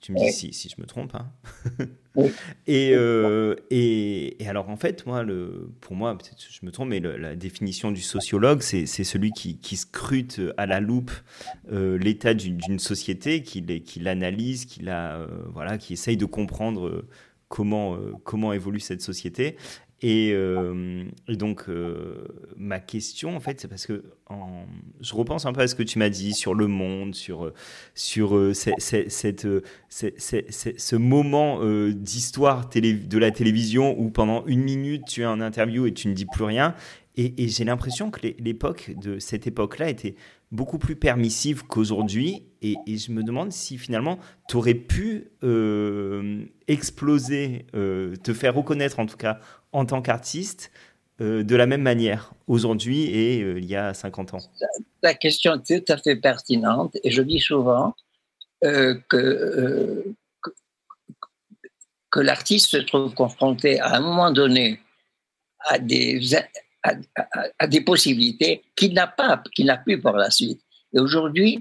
[0.00, 1.14] Tu me dis si, si je me trompe.
[1.14, 1.30] Hein.
[2.66, 6.88] et, euh, et, et, alors, en fait, moi, le, pour moi, peut-être je me trompe,
[6.88, 11.12] mais la définition du sociologue, c'est celui qui, scrute à la loupe
[11.72, 13.64] euh, l'état d'une société, qui,
[14.00, 17.04] l'analyse, qui, la, euh, voilà, qui essaye de comprendre
[17.48, 19.56] comment, comment évolue cette société.
[20.00, 22.24] Et, euh, et, donc, euh,
[22.56, 24.04] ma question, en fait, c'est parce que
[25.00, 27.52] je repense un peu à ce que tu m'as dit sur le monde, sur,
[27.94, 29.36] sur euh, ce
[30.96, 36.06] moment d'histoire de la télévision où pendant une minute, tu es en interview et tu
[36.06, 36.76] ne dis plus rien.
[37.16, 40.14] Et, j'ai l'impression que l'époque de cette époque-là était
[40.52, 42.44] beaucoup plus permissive qu'aujourd'hui.
[42.62, 45.32] Et, je me demande si finalement tu aurais pu
[46.68, 49.40] exploser, te faire reconnaître en tout cas
[49.72, 50.70] en tant qu'artiste
[51.20, 54.38] euh, de la même manière aujourd'hui et il y a 50 ans.
[55.02, 57.94] La question est tout à fait pertinente et je dis souvent
[58.60, 59.00] que,
[62.10, 64.80] que l'artiste se trouve confronté à un moment donné
[65.60, 66.20] à des,
[66.82, 70.60] à, des possibilités qu'il n'a pas, qu'il n'a plus par la suite.
[70.94, 71.58] Et aujourd'hui,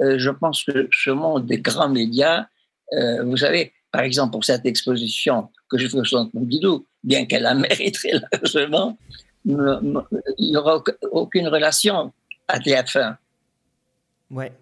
[0.00, 2.46] euh, je pense que ce monde des grands médias,
[2.94, 7.26] euh, vous savez, par exemple, pour cette exposition que je fais au Centre Pompidou, bien
[7.26, 8.96] qu'elle a mérité largement,
[9.44, 10.04] il
[10.38, 12.12] n'y aura aucune relation
[12.48, 13.16] à TF1.
[14.30, 14.52] Ouais.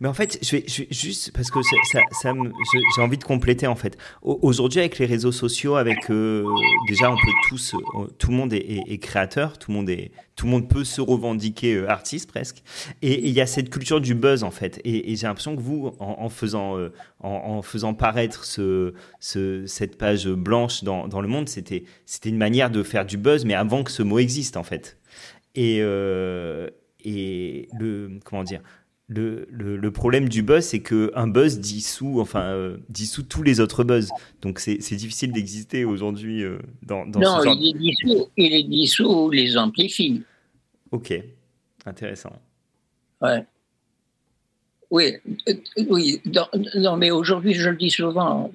[0.00, 2.32] Mais en fait, je vais, juste parce que ça, ça,
[2.96, 3.98] j'ai envie de compléter en fait.
[4.22, 6.42] Aujourd'hui, avec les réseaux sociaux, avec euh,
[6.88, 10.46] déjà, on peut tous, euh, tout le monde est, créateur, tout le monde est, tout
[10.46, 12.62] le monde peut se revendiquer euh, artiste presque.
[13.02, 14.80] Et il y a cette culture du buzz en fait.
[14.84, 16.78] Et, j'ai l'impression que vous, en, faisant,
[17.18, 22.38] en, faisant paraître ce, ce, cette page blanche dans, dans le monde, c'était, c'était une
[22.38, 24.96] manière de faire du buzz, mais avant que ce mot existe en fait.
[25.54, 25.82] Et
[27.04, 28.60] et le comment dire
[29.10, 33.82] le, le, problème du buzz, c'est qu'un buzz dissout, enfin, euh, dissout tous les autres
[33.82, 34.08] buzz.
[34.40, 37.56] Donc c'est difficile d'exister aujourd'hui euh, dans, dans, non, ce genre...
[37.58, 40.22] il, est dissous, il est dissous ou les amplifie.
[40.92, 41.12] Ok,
[41.86, 42.32] intéressant.
[43.20, 43.44] Ouais.
[44.90, 45.14] Oui,
[45.48, 45.54] euh,
[45.88, 46.20] oui.
[46.76, 48.52] non, mais aujourd'hui, je le dis souvent.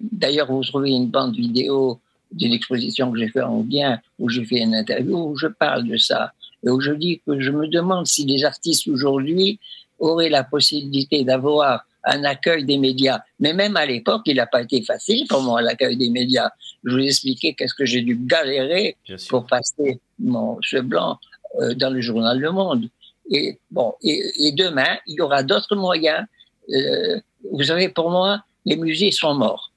[0.00, 2.00] D'ailleurs, vous trouvez une bande vidéo
[2.32, 5.86] d'une exposition que j'ai fait en bien, où j'ai fait une interview, où je parle
[5.86, 6.32] de ça.
[6.64, 9.58] Et où je dis que je me demande si les artistes aujourd'hui
[10.00, 13.20] aurait la possibilité d'avoir un accueil des médias.
[13.38, 16.50] Mais même à l'époque, il n'a pas été facile pour moi, l'accueil des médias.
[16.84, 18.96] Je vous expliquais qu'est-ce que j'ai dû galérer
[19.28, 21.18] pour passer mon ce blanc
[21.60, 22.88] euh, dans le journal Le Monde.
[23.30, 26.24] Et bon, et, demain, il y aura d'autres moyens.
[26.72, 27.20] Euh,
[27.52, 29.70] vous savez, pour moi, les musées sont morts.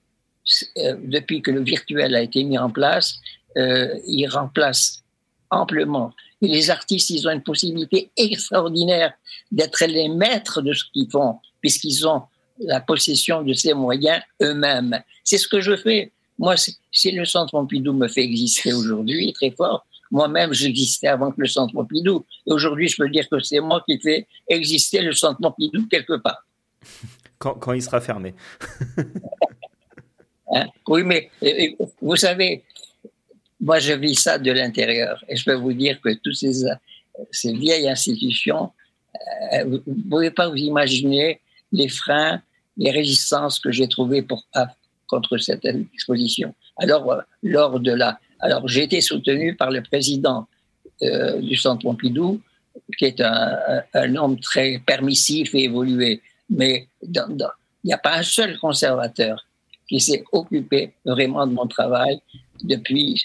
[0.77, 3.19] Euh, depuis que le virtuel a été mis en place,
[3.55, 5.03] il remplace
[5.51, 6.11] amplement
[6.47, 9.13] les artistes, ils ont une possibilité extraordinaire
[9.51, 12.23] d'être les maîtres de ce qu'ils font, puisqu'ils ont
[12.59, 15.01] la possession de ces moyens eux-mêmes.
[15.23, 16.11] C'est ce que je fais.
[16.37, 16.55] Moi,
[16.91, 21.47] si le Centre Pompidou me fait exister aujourd'hui très fort, moi-même, j'existais avant que le
[21.47, 22.25] Centre Pompidou.
[22.45, 26.17] Et aujourd'hui, je peux dire que c'est moi qui fais exister le Centre Pompidou quelque
[26.17, 26.45] part.
[27.39, 28.33] Quand, quand il sera fermé.
[30.55, 30.67] Hein?
[30.87, 31.31] Oui, mais
[31.99, 32.63] vous savez,
[33.63, 35.23] moi, je vis ça de l'intérieur.
[35.29, 36.65] Et je peux vous dire que toutes ces,
[37.31, 38.71] ces vieilles institutions,
[39.53, 41.39] euh, vous ne pouvez pas vous imaginer
[41.71, 42.41] les freins,
[42.75, 44.45] les résistances que j'ai trouvées pour,
[45.07, 46.53] contre cette exposition.
[46.75, 50.45] Alors, euh, lors de la, alors j'ai été soutenu par le président
[51.01, 52.41] euh, du Centre Pompidou,
[52.97, 53.57] qui est un,
[53.93, 56.21] un, homme très permissif et évolué.
[56.49, 57.11] Mais il
[57.85, 59.45] n'y a pas un seul conservateur
[59.87, 62.19] qui s'est occupé vraiment de mon travail
[62.61, 63.21] depuis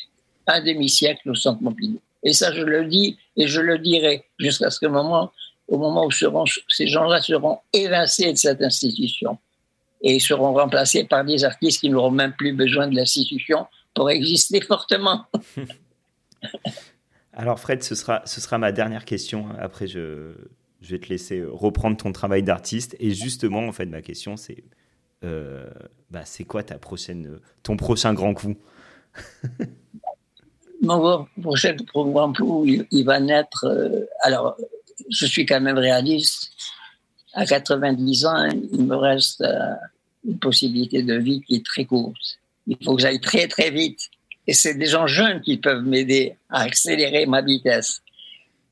[0.49, 2.01] un demi-siècle au Centre Pompidou.
[2.22, 5.32] Et ça, je le dis et je le dirai jusqu'à ce moment,
[5.68, 9.38] au moment où ces gens-là seront évincés de cette institution
[10.01, 14.61] et seront remplacés par des artistes qui n'auront même plus besoin de l'institution pour exister
[14.61, 15.26] fortement.
[17.32, 19.46] Alors Fred, ce sera, ce sera ma dernière question.
[19.61, 20.32] Après, je,
[20.80, 22.96] je vais te laisser reprendre ton travail d'artiste.
[22.99, 24.64] Et justement, en fait, ma question, c'est
[25.24, 25.66] euh,
[26.11, 28.57] bah, c'est quoi ta prochaine, ton prochain grand coup?
[30.83, 32.33] mon prochain programme,
[32.91, 33.64] il, va naître.
[33.64, 34.57] Euh, alors,
[35.11, 36.51] je suis quand même réaliste.
[37.35, 39.74] À 90 ans, il me reste euh,
[40.26, 42.16] une possibilité de vie qui est très courte.
[42.66, 44.09] Il faut que j'aille très, très vite.
[44.47, 48.01] Et c'est des gens jeunes qui peuvent m'aider à accélérer ma vitesse.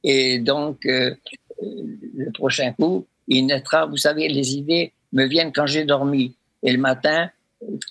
[0.03, 1.15] Et donc, euh,
[1.61, 3.87] le prochain coup, il naîtra.
[3.87, 6.35] Vous savez, les idées me viennent quand j'ai dormi.
[6.63, 7.31] Et le matin,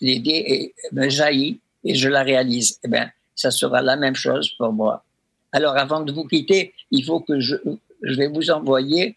[0.01, 2.79] l'idée me jaillit et je la réalise.
[2.83, 5.03] Eh bien, ça sera la même chose pour moi.
[5.51, 7.55] Alors, avant de vous quitter, il faut que je,
[8.01, 9.15] je vais vous envoyer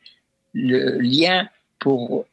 [0.55, 2.27] le lien pour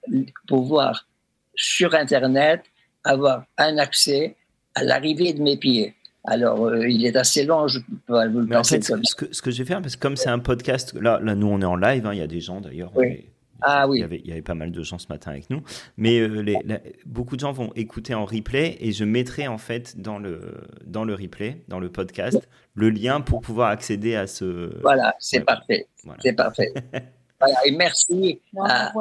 [0.47, 1.07] pouvoir,
[1.55, 2.63] sur Internet,
[3.03, 4.35] avoir un accès
[4.73, 5.95] à l'arrivée de mes pieds.
[6.27, 9.15] Alors, euh, il est assez long, je peux pas vous le Mais en fait, ce
[9.15, 11.47] que, ce que, je vais faire, parce que comme c'est un podcast, là, là, nous,
[11.47, 12.91] on est en live, hein, il y a des gens d'ailleurs.
[12.95, 13.25] Oui.
[13.67, 13.97] Ah oui.
[13.97, 15.63] Il y, avait, il y avait pas mal de gens ce matin avec nous.
[15.97, 16.57] Mais euh, les,
[17.05, 20.53] beaucoup de gens vont écouter en replay et je mettrai en fait dans le,
[20.85, 24.79] dans le replay, dans le podcast, le lien pour pouvoir accéder à ce.
[24.81, 25.87] Voilà, c'est parfait.
[26.19, 26.73] C'est parfait.
[27.39, 28.39] voilà, et merci.
[28.63, 28.93] À,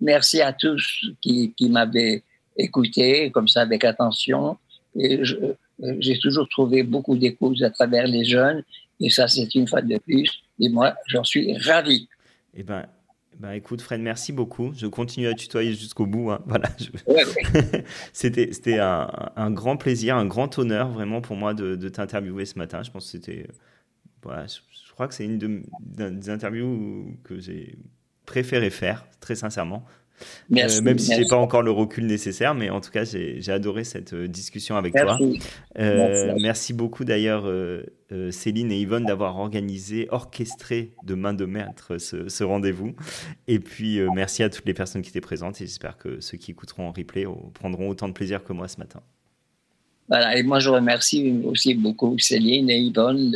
[0.00, 2.22] merci à tous qui, qui m'avaient
[2.58, 4.58] écouté comme ça avec attention.
[4.94, 5.22] Et
[5.98, 8.62] j'ai toujours trouvé beaucoup d'écoutes à travers les jeunes.
[9.00, 10.42] Et ça, c'est une fois de plus.
[10.58, 12.08] Et moi, j'en suis ravi.
[12.54, 12.84] Eh ben,
[13.40, 14.72] Bah écoute Fred, merci beaucoup.
[14.74, 16.30] Je continue à tutoyer jusqu'au bout.
[16.30, 16.42] hein.
[16.46, 16.68] Voilà.
[16.78, 17.84] je- Ouais, ouais.
[18.12, 22.44] C'était c'était un, un grand plaisir, un grand honneur vraiment pour moi de, de t'interviewer
[22.44, 22.82] ce matin.
[22.82, 23.46] Je pense que c'était.
[24.22, 27.78] Voilà, je, je crois que c'est une de- des interviews que j'ai
[28.26, 29.86] préféré faire, très sincèrement.
[30.48, 30.78] Merci.
[30.78, 33.84] Euh, même si j'ai pas encore le recul nécessaire, mais en tout cas, j'ai adoré
[33.84, 35.16] cette euh, discussion avec toi.
[35.18, 35.40] Merci.
[35.78, 36.42] Euh, Merci.
[36.42, 37.50] merci beaucoup d'ailleurs,
[38.30, 42.94] Céline et Yvonne, d'avoir organisé, orchestré de main de maître ce, ce rendez-vous.
[43.48, 46.36] Et puis, euh, merci à toutes les personnes qui étaient présentes et j'espère que ceux
[46.36, 47.24] qui écouteront en replay
[47.54, 49.00] prendront autant de plaisir que moi ce matin.
[50.08, 53.32] Voilà, et moi je remercie aussi beaucoup Céline et Yvonne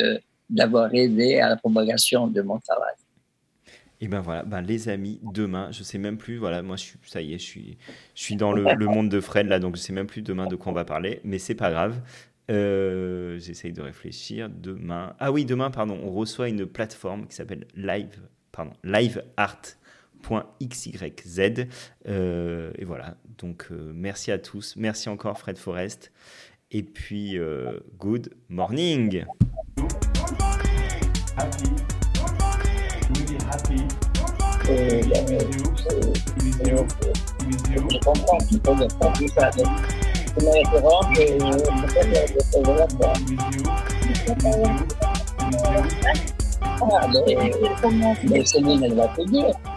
[0.51, 2.95] d'avoir aidé à la propagation de mon travail.
[4.05, 6.99] Et ben voilà, ben les amis, demain, je sais même plus, voilà, moi je suis,
[7.05, 7.79] ça y est, je suis,
[8.15, 10.47] je suis dans le, le monde de Fred là, donc je sais même plus demain
[10.47, 12.03] de quoi on va parler, mais c'est pas grave.
[12.51, 14.51] Euh, J'essaye de réfléchir.
[14.51, 18.21] Demain, ah oui, demain, pardon, on reçoit une plateforme qui s'appelle Live,
[18.53, 19.39] pardon, liveart.xyz.
[22.07, 26.13] Euh, et voilà, donc euh, merci à tous, merci encore Fred Forest,
[26.71, 29.25] et puis euh, good morning.
[33.51, 33.81] Happy.
[34.71, 35.03] Euh,
[38.65, 39.51] faut le faire tout ça.
[40.37, 42.61] Référence et euh, que
[42.99, 43.13] faire.
[49.67, 49.74] Ah.